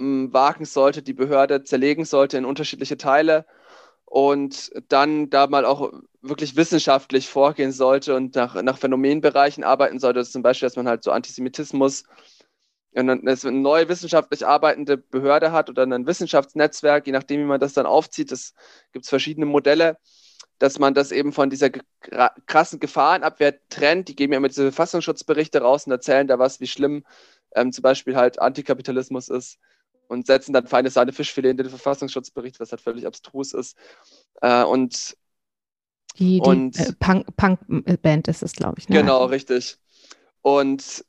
ähm, 0.00 0.32
wagen 0.32 0.64
sollte, 0.64 1.02
die 1.02 1.12
Behörde 1.14 1.64
zerlegen 1.64 2.04
sollte 2.06 2.38
in 2.38 2.46
unterschiedliche 2.46 2.96
Teile 2.96 3.46
und 4.10 4.72
dann 4.88 5.28
da 5.28 5.46
mal 5.48 5.66
auch 5.66 5.92
wirklich 6.22 6.56
wissenschaftlich 6.56 7.28
vorgehen 7.28 7.72
sollte 7.72 8.14
und 8.16 8.34
nach, 8.34 8.60
nach 8.62 8.78
Phänomenbereichen 8.78 9.64
arbeiten 9.64 9.98
sollte. 9.98 10.24
zum 10.24 10.42
Beispiel, 10.42 10.66
dass 10.66 10.76
man 10.76 10.88
halt 10.88 11.04
so 11.04 11.10
Antisemitismus, 11.10 12.04
eine 12.94 13.16
neue 13.16 13.88
wissenschaftlich 13.88 14.46
arbeitende 14.46 14.96
Behörde 14.96 15.52
hat 15.52 15.68
oder 15.68 15.82
ein 15.84 16.06
Wissenschaftsnetzwerk, 16.06 17.06
je 17.06 17.12
nachdem, 17.12 17.40
wie 17.40 17.44
man 17.44 17.60
das 17.60 17.74
dann 17.74 17.86
aufzieht. 17.86 18.32
Es 18.32 18.54
gibt 18.92 19.06
verschiedene 19.06 19.46
Modelle, 19.46 19.98
dass 20.58 20.78
man 20.78 20.94
das 20.94 21.12
eben 21.12 21.32
von 21.32 21.50
dieser 21.50 21.70
krassen 22.46 22.80
Gefahrenabwehr 22.80 23.56
trennt. 23.68 24.08
Die 24.08 24.16
geben 24.16 24.32
ja 24.32 24.38
immer 24.38 24.48
diese 24.48 24.72
Verfassungsschutzberichte 24.72 25.60
raus 25.60 25.86
und 25.86 25.92
erzählen 25.92 26.26
da 26.26 26.38
was, 26.38 26.60
wie 26.60 26.66
schlimm 26.66 27.04
ähm, 27.54 27.72
zum 27.72 27.82
Beispiel 27.82 28.16
halt 28.16 28.40
Antikapitalismus 28.40 29.28
ist 29.28 29.58
und 30.08 30.26
setzen 30.26 30.52
dann 30.52 30.66
feine 30.66 30.90
Sahne 30.90 31.12
Fischfilet 31.12 31.50
in 31.50 31.56
den 31.58 31.68
Verfassungsschutzbericht, 31.70 32.58
was 32.60 32.72
halt 32.72 32.80
völlig 32.80 33.06
abstrus 33.06 33.52
ist. 33.52 33.76
Äh, 34.40 34.64
und 34.64 35.16
die, 36.18 36.40
die 36.40 36.48
und, 36.48 36.78
äh, 36.78 36.92
Punk-Band 36.98 38.02
Punk 38.02 38.28
ist 38.28 38.42
es, 38.42 38.52
glaube 38.52 38.78
ich. 38.78 38.88
Ne? 38.88 38.96
Genau, 38.96 39.26
richtig. 39.26 39.78
Und 40.42 41.04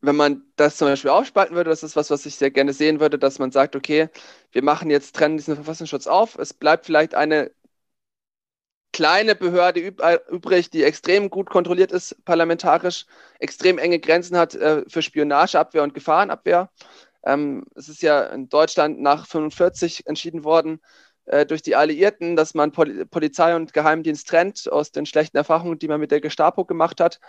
wenn 0.00 0.16
man 0.16 0.42
das 0.56 0.76
zum 0.76 0.88
Beispiel 0.88 1.10
aufspalten 1.10 1.56
würde, 1.56 1.70
das 1.70 1.82
ist 1.82 1.96
was, 1.96 2.10
was 2.10 2.26
ich 2.26 2.36
sehr 2.36 2.50
gerne 2.50 2.72
sehen 2.72 3.00
würde, 3.00 3.18
dass 3.18 3.38
man 3.38 3.50
sagt, 3.50 3.74
okay, 3.74 4.08
wir 4.52 4.62
machen 4.62 4.90
jetzt, 4.90 5.16
trennen 5.16 5.36
diesen 5.36 5.54
Verfassungsschutz 5.54 6.06
auf, 6.06 6.36
es 6.38 6.52
bleibt 6.52 6.86
vielleicht 6.86 7.14
eine 7.14 7.50
kleine 8.92 9.34
Behörde 9.34 9.80
äh, 9.80 10.18
übrig, 10.30 10.70
die 10.70 10.84
extrem 10.84 11.28
gut 11.28 11.50
kontrolliert 11.50 11.90
ist, 11.90 12.24
parlamentarisch, 12.24 13.06
extrem 13.40 13.78
enge 13.78 13.98
Grenzen 13.98 14.36
hat 14.36 14.54
äh, 14.54 14.84
für 14.88 15.02
Spionageabwehr 15.02 15.82
und 15.82 15.94
Gefahrenabwehr. 15.94 16.70
Ähm, 17.24 17.64
es 17.74 17.88
ist 17.88 18.02
ja 18.02 18.22
in 18.26 18.48
Deutschland 18.48 19.00
nach 19.00 19.24
1945 19.24 20.06
entschieden 20.06 20.44
worden 20.44 20.80
äh, 21.26 21.46
durch 21.46 21.62
die 21.62 21.76
Alliierten, 21.76 22.36
dass 22.36 22.54
man 22.54 22.72
Pol 22.72 23.06
Polizei 23.06 23.56
und 23.56 23.72
Geheimdienst 23.72 24.28
trennt 24.28 24.70
aus 24.70 24.92
den 24.92 25.06
schlechten 25.06 25.36
Erfahrungen, 25.36 25.78
die 25.78 25.88
man 25.88 26.00
mit 26.00 26.10
der 26.10 26.20
Gestapo 26.20 26.64
gemacht 26.64 27.00
hat. 27.00 27.20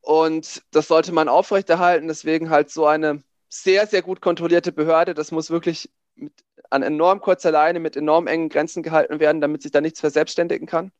Und 0.00 0.62
das 0.72 0.88
sollte 0.88 1.12
man 1.12 1.28
aufrechterhalten. 1.28 2.08
Deswegen 2.08 2.50
halt 2.50 2.70
so 2.70 2.86
eine 2.86 3.22
sehr, 3.48 3.86
sehr 3.86 4.02
gut 4.02 4.20
kontrollierte 4.20 4.72
Behörde. 4.72 5.14
Das 5.14 5.30
muss 5.30 5.50
wirklich 5.50 5.90
mit, 6.16 6.32
an 6.70 6.82
enorm 6.82 7.20
kurzer 7.20 7.52
Leine 7.52 7.80
mit 7.80 7.96
enorm 7.96 8.26
engen 8.26 8.48
Grenzen 8.48 8.82
gehalten 8.82 9.20
werden, 9.20 9.40
damit 9.40 9.62
sich 9.62 9.70
da 9.70 9.80
nichts 9.80 10.00
verselbstständigen 10.00 10.66
kann. 10.66 10.90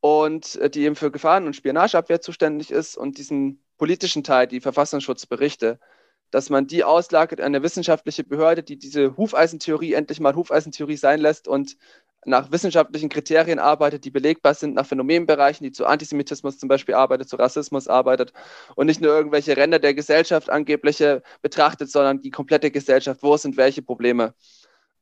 Und 0.00 0.56
äh, 0.56 0.70
die 0.70 0.84
eben 0.84 0.96
für 0.96 1.10
Gefahren- 1.10 1.46
und 1.46 1.56
Spionageabwehr 1.56 2.20
zuständig 2.20 2.70
ist 2.70 2.96
und 2.96 3.18
diesen 3.18 3.62
politischen 3.76 4.24
Teil, 4.24 4.46
die 4.46 4.60
Verfassungsschutzberichte, 4.60 5.78
dass 6.34 6.50
man 6.50 6.66
die 6.66 6.82
auslagert 6.82 7.40
an 7.40 7.46
eine 7.46 7.62
wissenschaftliche 7.62 8.24
Behörde, 8.24 8.64
die 8.64 8.76
diese 8.76 9.16
Hufeisentheorie 9.16 9.92
endlich 9.92 10.18
mal 10.18 10.34
Hufeisentheorie 10.34 10.96
sein 10.96 11.20
lässt 11.20 11.46
und 11.46 11.76
nach 12.24 12.50
wissenschaftlichen 12.50 13.08
Kriterien 13.08 13.60
arbeitet, 13.60 14.04
die 14.04 14.10
belegbar 14.10 14.54
sind, 14.54 14.74
nach 14.74 14.84
Phänomenbereichen, 14.84 15.62
die 15.62 15.70
zu 15.70 15.86
Antisemitismus 15.86 16.58
zum 16.58 16.68
Beispiel 16.68 16.96
arbeitet, 16.96 17.28
zu 17.28 17.36
Rassismus 17.36 17.86
arbeitet 17.86 18.32
und 18.74 18.86
nicht 18.86 19.00
nur 19.00 19.12
irgendwelche 19.12 19.56
Ränder 19.56 19.78
der 19.78 19.94
Gesellschaft 19.94 20.50
angebliche 20.50 21.22
betrachtet, 21.40 21.88
sondern 21.88 22.20
die 22.20 22.32
komplette 22.32 22.72
Gesellschaft, 22.72 23.22
wo 23.22 23.36
sind 23.36 23.56
welche 23.56 23.82
Probleme. 23.82 24.34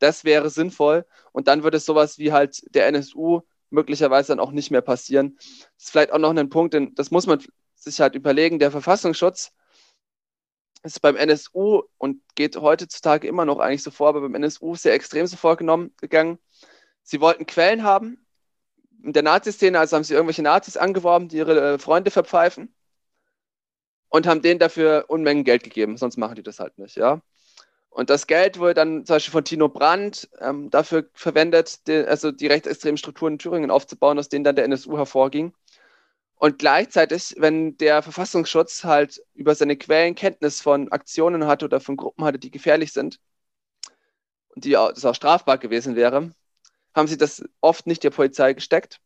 Das 0.01 0.25
wäre 0.25 0.51
sinnvoll 0.51 1.07
und 1.33 1.49
dann 1.49 1.62
würde 1.62 1.79
sowas 1.79 2.18
wie 2.18 2.33
halt 2.33 2.62
der 2.75 2.88
NSU 2.88 3.40
möglicherweise 3.71 4.29
dann 4.29 4.40
auch 4.40 4.53
nicht 4.53 4.71
mehr 4.71 4.83
passieren. 4.83 5.37
Das 5.38 5.85
ist 5.85 5.90
vielleicht 5.92 6.12
auch 6.12 6.18
noch 6.18 6.37
ein 6.37 6.51
Punkt, 6.51 6.75
denn 6.75 6.95
das 6.95 7.11
muss 7.11 7.27
man 7.27 7.42
sich 7.75 8.03
halt 8.03 8.16
überlegen. 8.16 8.59
Der 8.59 8.71
Verfassungsschutz 8.71 9.53
ist 10.83 11.01
beim 11.01 11.16
NSU 11.16 11.83
und 11.99 12.21
geht 12.35 12.57
heutzutage 12.57 13.29
immer 13.29 13.45
noch 13.45 13.59
eigentlich 13.59 13.83
so 13.83 13.90
vor, 13.90 14.09
aber 14.09 14.21
beim 14.23 14.35
NSU 14.35 14.75
sehr 14.75 14.95
extrem 14.95 15.27
so 15.27 15.37
vorgenommen 15.37 15.95
gegangen. 16.01 16.38
Sie 17.03 17.21
wollten 17.21 17.47
Quellen 17.47 17.83
haben. 17.83 18.25
In 19.03 19.12
der 19.12 19.23
Nazi-Szene, 19.23 19.79
also 19.79 19.97
haben 19.97 20.05
sie 20.05 20.14
irgendwelche 20.14 20.42
Nazis 20.42 20.77
angeworben, 20.77 21.29
die 21.29 21.38
ihre 21.38 21.75
äh, 21.75 21.79
Freunde 21.79 22.11
verpfeifen 22.11 22.73
und 24.09 24.27
haben 24.27 24.42
denen 24.42 24.61
dafür 24.61 25.07
Unmengen 25.09 25.42
Geld 25.42 25.64
gegeben, 25.64 25.97
sonst 25.97 26.18
machen 26.18 26.37
die 26.37 26.42
das 26.42 26.61
halt 26.61 26.79
nicht, 26.79 26.97
ja. 26.97 27.21
Und 27.88 28.09
das 28.09 28.27
Geld 28.27 28.59
wurde 28.59 28.75
dann 28.75 29.05
zum 29.05 29.16
Beispiel 29.16 29.33
von 29.33 29.45
Tino 29.45 29.68
Brandt 29.68 30.29
ähm, 30.40 30.71
dafür 30.71 31.11
verwendet, 31.12 31.87
die, 31.87 31.97
also 32.07 32.33
die 32.33 32.47
rechtsextremen 32.47 32.97
Strukturen 32.97 33.35
in 33.35 33.38
Thüringen 33.38 33.71
aufzubauen, 33.71 34.18
aus 34.18 34.31
denen 34.31 34.45
dann 34.45 34.57
der 34.57 34.64
NSU 34.64 34.97
hervorging. 34.97 35.53
Und 36.42 36.59
gleichzeitig, 36.59 37.37
wenn 37.38 37.76
der 37.76 38.02
Verfassungsschutz 38.02 38.83
halt 38.83 39.22
über 39.33 39.55
seine 39.55 39.76
Quellen 39.76 40.16
Kenntnis 40.16 40.61
von 40.61 40.90
Aktionen 40.90 41.46
hatte 41.46 41.66
oder 41.66 41.78
von 41.78 41.96
Gruppen 41.96 42.24
hatte, 42.24 42.40
die 42.40 42.50
gefährlich 42.50 42.92
sind 42.92 43.20
und 44.48 44.64
die 44.64 44.72
das 44.72 45.05
auch 45.05 45.14
strafbar 45.14 45.59
gewesen 45.59 45.94
wäre, 45.94 46.33
haben 46.96 47.07
sie 47.07 47.16
das 47.16 47.44
oft 47.61 47.87
nicht 47.87 48.02
der 48.02 48.11
Polizei 48.11 48.55
gesteckt. 48.55 49.00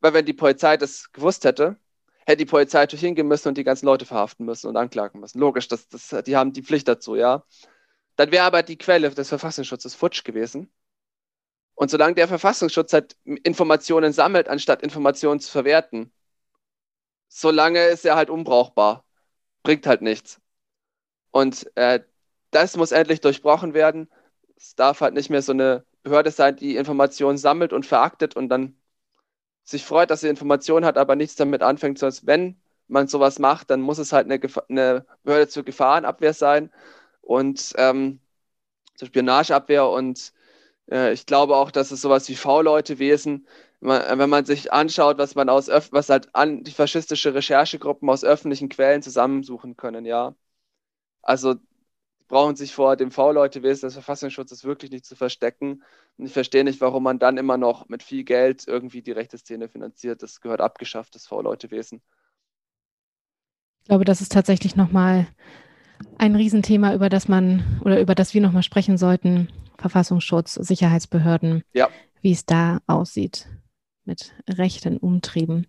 Weil 0.00 0.14
wenn 0.14 0.24
die 0.24 0.32
Polizei 0.32 0.78
das 0.78 1.12
gewusst 1.12 1.44
hätte, 1.44 1.76
hätte 2.24 2.38
die 2.38 2.46
Polizei 2.46 2.80
natürlich 2.80 3.04
hingehen 3.04 3.28
müssen 3.28 3.48
und 3.48 3.58
die 3.58 3.64
ganzen 3.64 3.84
Leute 3.84 4.06
verhaften 4.06 4.46
müssen 4.46 4.68
und 4.68 4.78
anklagen 4.78 5.20
müssen. 5.20 5.40
Logisch, 5.40 5.68
das, 5.68 5.86
das, 5.88 6.24
die 6.24 6.34
haben 6.34 6.54
die 6.54 6.62
Pflicht 6.62 6.88
dazu, 6.88 7.14
ja. 7.14 7.44
Dann 8.16 8.32
wäre 8.32 8.44
aber 8.44 8.62
die 8.62 8.78
Quelle 8.78 9.10
des 9.10 9.28
Verfassungsschutzes 9.28 9.94
futsch 9.94 10.24
gewesen. 10.24 10.72
Und 11.74 11.90
solange 11.90 12.14
der 12.14 12.26
Verfassungsschutz 12.26 12.94
halt 12.94 13.18
Informationen 13.24 14.14
sammelt, 14.14 14.48
anstatt 14.48 14.82
Informationen 14.82 15.40
zu 15.40 15.50
verwerten, 15.50 16.10
solange 17.28 17.86
ist 17.86 18.04
er 18.04 18.16
halt 18.16 18.30
unbrauchbar. 18.30 19.04
Bringt 19.62 19.86
halt 19.86 20.02
nichts. 20.02 20.40
Und 21.30 21.70
äh, 21.76 22.00
das 22.50 22.76
muss 22.76 22.92
endlich 22.92 23.20
durchbrochen 23.20 23.74
werden. 23.74 24.10
Es 24.56 24.74
darf 24.76 25.00
halt 25.00 25.14
nicht 25.14 25.30
mehr 25.30 25.42
so 25.42 25.52
eine 25.52 25.84
Behörde 26.02 26.30
sein, 26.30 26.56
die 26.56 26.76
Informationen 26.76 27.38
sammelt 27.38 27.72
und 27.72 27.86
veraktet 27.86 28.36
und 28.36 28.48
dann 28.48 28.76
sich 29.64 29.84
freut, 29.84 30.10
dass 30.10 30.20
sie 30.20 30.28
Informationen 30.28 30.84
hat, 30.86 30.98
aber 30.98 31.16
nichts 31.16 31.36
damit 31.36 31.62
anfängt. 31.62 31.98
Sondern 31.98 32.20
wenn 32.26 32.62
man 32.88 33.08
sowas 33.08 33.38
macht, 33.38 33.70
dann 33.70 33.80
muss 33.80 33.98
es 33.98 34.12
halt 34.12 34.26
eine, 34.30 34.40
eine 34.68 35.06
Behörde 35.24 35.48
zur 35.48 35.64
Gefahrenabwehr 35.64 36.34
sein 36.34 36.70
und 37.22 37.72
ähm, 37.76 38.20
zur 38.96 39.08
Spionageabwehr. 39.08 39.88
Und 39.88 40.32
äh, 40.90 41.12
ich 41.12 41.26
glaube 41.26 41.56
auch, 41.56 41.70
dass 41.70 41.90
es 41.90 42.00
sowas 42.02 42.28
wie 42.28 42.36
V-Leute-Wesen 43.84 44.18
wenn 44.18 44.30
man 44.30 44.44
sich 44.46 44.72
anschaut, 44.72 45.18
was 45.18 45.34
man 45.34 45.48
aus 45.50 45.68
was 45.68 46.08
halt 46.08 46.34
antifaschistische 46.34 47.34
Recherchegruppen 47.34 48.08
aus 48.08 48.24
öffentlichen 48.24 48.70
Quellen 48.70 49.02
zusammensuchen 49.02 49.76
können, 49.76 50.06
ja. 50.06 50.34
Also 51.22 51.56
brauchen 52.28 52.56
sich 52.56 52.72
vor 52.74 52.96
dem 52.96 53.10
V-Leute-Wesen 53.10 53.86
des 53.86 53.94
Verfassungsschutzes 53.94 54.64
wirklich 54.64 54.90
nicht 54.90 55.04
zu 55.04 55.16
verstecken. 55.16 55.82
Und 56.16 56.26
ich 56.26 56.32
verstehe 56.32 56.64
nicht, 56.64 56.80
warum 56.80 57.02
man 57.02 57.18
dann 57.18 57.36
immer 57.36 57.58
noch 57.58 57.88
mit 57.88 58.02
viel 58.02 58.24
Geld 58.24 58.66
irgendwie 58.66 59.02
die 59.02 59.12
rechte 59.12 59.36
Szene 59.36 59.68
finanziert. 59.68 60.22
Das 60.22 60.40
gehört 60.40 60.62
abgeschafft, 60.62 61.14
das 61.14 61.26
V-Leute-Wesen. 61.26 62.00
Ich 63.82 63.88
glaube, 63.88 64.06
das 64.06 64.22
ist 64.22 64.32
tatsächlich 64.32 64.76
nochmal 64.76 65.26
ein 66.16 66.34
Riesenthema, 66.34 66.94
über 66.94 67.10
das 67.10 67.28
man 67.28 67.80
oder 67.84 68.00
über 68.00 68.14
das 68.14 68.32
wir 68.32 68.40
nochmal 68.40 68.62
sprechen 68.62 68.96
sollten. 68.96 69.48
Verfassungsschutz, 69.76 70.54
Sicherheitsbehörden, 70.54 71.62
ja. 71.74 71.90
wie 72.22 72.32
es 72.32 72.46
da 72.46 72.78
aussieht 72.86 73.46
mit 74.04 74.32
rechten 74.48 74.96
Umtrieben. 74.96 75.66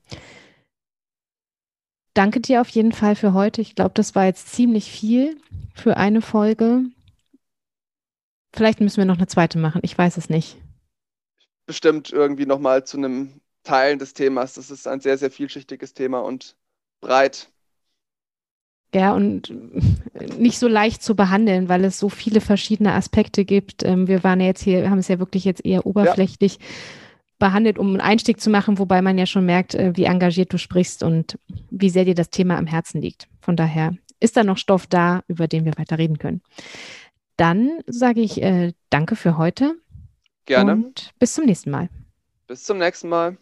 Danke 2.14 2.40
dir 2.40 2.62
auf 2.62 2.70
jeden 2.70 2.94
Fall 2.94 3.16
für 3.16 3.34
heute. 3.34 3.62
Ich 3.62 3.76
glaube, 3.76 3.92
das 3.94 4.16
war 4.16 4.26
jetzt 4.26 4.50
ziemlich 4.54 4.90
viel 4.90 5.38
für 5.74 5.98
eine 5.98 6.22
Folge. 6.22 6.84
Vielleicht 8.54 8.80
müssen 8.80 8.98
wir 8.98 9.06
noch 9.06 9.18
eine 9.18 9.28
zweite 9.28 9.58
machen. 9.58 9.82
Ich 9.84 9.98
weiß 9.98 10.16
es 10.16 10.30
nicht. 10.30 10.56
Bestimmt 11.66 12.14
irgendwie 12.14 12.46
nochmal 12.46 12.86
zu 12.86 12.98
einem 12.98 13.42
Teil 13.64 13.98
des 13.98 14.14
Themas. 14.14 14.54
Das 14.54 14.72
ist 14.72 14.88
ein 14.88 15.02
sehr, 15.02 15.18
sehr 15.18 15.30
vielschichtiges 15.30 15.94
Thema 15.94 16.20
und 16.20 16.56
breit. 17.02 17.50
Ja, 18.94 19.14
und 19.14 19.54
nicht 20.40 20.58
so 20.58 20.70
leicht 20.70 21.04
zu 21.04 21.18
behandeln, 21.18 21.68
weil 21.68 21.84
es 21.84 22.00
so 22.00 22.08
viele 22.08 22.40
verschiedene 22.40 22.94
Aspekte 22.94 23.44
gibt. 23.44 23.84
Ähm, 23.84 24.08
wir 24.08 24.24
waren 24.24 24.40
ja 24.40 24.46
jetzt 24.46 24.64
hier, 24.64 24.90
haben 24.90 25.00
es 25.00 25.10
ja 25.10 25.20
wirklich 25.20 25.44
jetzt 25.44 25.66
eher 25.66 25.86
oberflächlich. 25.86 26.60
Ja 26.62 26.66
behandelt, 27.40 27.78
um 27.78 27.88
einen 27.90 28.02
Einstieg 28.02 28.40
zu 28.40 28.50
machen, 28.50 28.80
wobei 28.80 29.02
man 29.02 29.18
ja 29.18 29.26
schon 29.26 29.46
merkt, 29.46 29.76
äh, 29.76 29.96
wie 29.96 30.06
engagiert 30.06 30.54
du 30.54 30.58
sprichst 30.58 31.04
und 31.04 31.38
wie 31.70 31.90
sehr 31.90 32.06
dir 32.06 32.16
das 32.16 32.30
Thema 32.30 32.58
am 32.58 32.68
Herzen 32.68 33.02
liegt. 33.02 33.28
Von 33.42 33.56
daher 33.56 33.94
ist 34.20 34.38
da 34.38 34.44
noch 34.44 34.58
Stoff 34.58 34.88
da, 34.88 35.24
über 35.28 35.48
den 35.48 35.66
wir 35.66 35.78
weiter 35.78 35.98
reden 35.98 36.18
können. 36.18 36.42
Dann 37.38 37.80
sage 37.86 38.22
ich 38.22 38.42
äh, 38.42 38.74
danke 38.90 39.16
für 39.16 39.38
heute. 39.38 39.76
Gerne. 40.46 40.74
Und 40.74 41.12
bis 41.20 41.34
zum 41.34 41.46
nächsten 41.46 41.72
Mal. 41.72 41.90
Bis 42.48 42.64
zum 42.64 42.78
nächsten 42.78 43.10
Mal. 43.10 43.38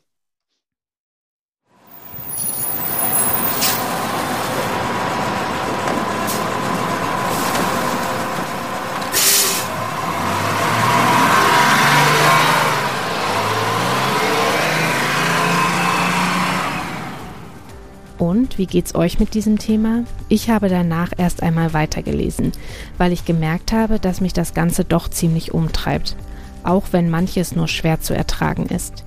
Wie 18.57 18.67
geht's 18.67 18.93
euch 18.93 19.19
mit 19.19 19.33
diesem 19.33 19.57
Thema? 19.57 20.03
Ich 20.29 20.49
habe 20.49 20.69
danach 20.69 21.11
erst 21.17 21.41
einmal 21.41 21.73
weitergelesen, 21.73 22.51
weil 22.97 23.11
ich 23.11 23.25
gemerkt 23.25 23.71
habe, 23.71 23.99
dass 23.99 24.21
mich 24.21 24.33
das 24.33 24.53
Ganze 24.53 24.85
doch 24.85 25.09
ziemlich 25.09 25.53
umtreibt, 25.53 26.15
auch 26.63 26.85
wenn 26.91 27.09
manches 27.09 27.55
nur 27.55 27.67
schwer 27.67 28.01
zu 28.01 28.13
ertragen 28.13 28.67
ist. 28.67 29.03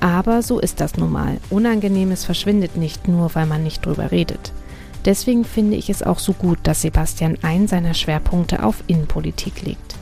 Aber 0.00 0.42
so 0.42 0.60
ist 0.60 0.80
das 0.80 0.96
nun 0.96 1.10
mal. 1.10 1.38
Unangenehmes 1.50 2.24
verschwindet 2.24 2.76
nicht 2.76 3.08
nur, 3.08 3.34
weil 3.34 3.46
man 3.46 3.64
nicht 3.64 3.84
drüber 3.84 4.12
redet. 4.12 4.52
Deswegen 5.04 5.44
finde 5.44 5.76
ich 5.76 5.90
es 5.90 6.02
auch 6.04 6.20
so 6.20 6.32
gut, 6.32 6.58
dass 6.62 6.82
Sebastian 6.82 7.38
einen 7.42 7.66
seiner 7.66 7.94
Schwerpunkte 7.94 8.62
auf 8.62 8.84
Innenpolitik 8.86 9.62
legt. 9.62 9.97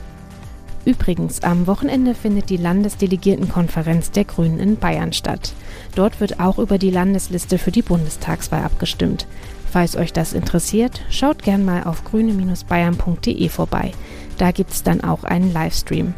Übrigens, 0.87 1.43
am 1.43 1.67
Wochenende 1.67 2.15
findet 2.15 2.49
die 2.49 2.55
Landesdelegiertenkonferenz 2.55 4.11
der 4.11 4.23
Grünen 4.23 4.57
in 4.57 4.77
Bayern 4.77 5.11
statt. 5.11 5.51
Dort 5.95 6.21
wird 6.21 6.39
auch 6.39 6.59
über 6.59 6.77
die 6.77 6.91
Landesliste 6.91 7.57
für 7.57 7.71
die 7.71 7.81
Bundestagswahl 7.81 8.63
abgestimmt. 8.63 9.27
Falls 9.69 9.97
euch 9.97 10.13
das 10.13 10.31
interessiert, 10.31 11.01
schaut 11.09 11.43
gern 11.43 11.65
mal 11.65 11.83
auf 11.83 12.05
grüne-bayern.de 12.05 13.49
vorbei. 13.49 13.91
Da 14.37 14.51
gibt 14.51 14.71
es 14.71 14.81
dann 14.81 15.01
auch 15.01 15.25
einen 15.25 15.51
Livestream. 15.51 16.13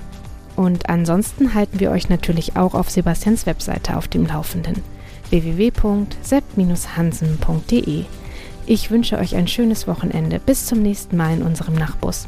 Und 0.55 0.88
ansonsten 0.88 1.55
halten 1.55 1.79
wir 1.79 1.89
euch 1.89 2.10
natürlich 2.10 2.55
auch 2.55 2.75
auf 2.75 2.91
Sebastians 2.91 3.47
Webseite 3.47 3.97
auf 3.97 4.08
dem 4.08 4.27
Laufenden 4.27 4.84
www.sepp-hansen.de. 5.32 8.03
Ich 8.67 8.91
wünsche 8.91 9.17
euch 9.17 9.36
ein 9.36 9.47
schönes 9.47 9.88
Wochenende. 9.88 10.39
Bis 10.39 10.67
zum 10.67 10.84
nächsten 10.84 11.17
Mal 11.17 11.38
in 11.38 11.41
unserem 11.41 11.73
Nachbus. 11.73 12.27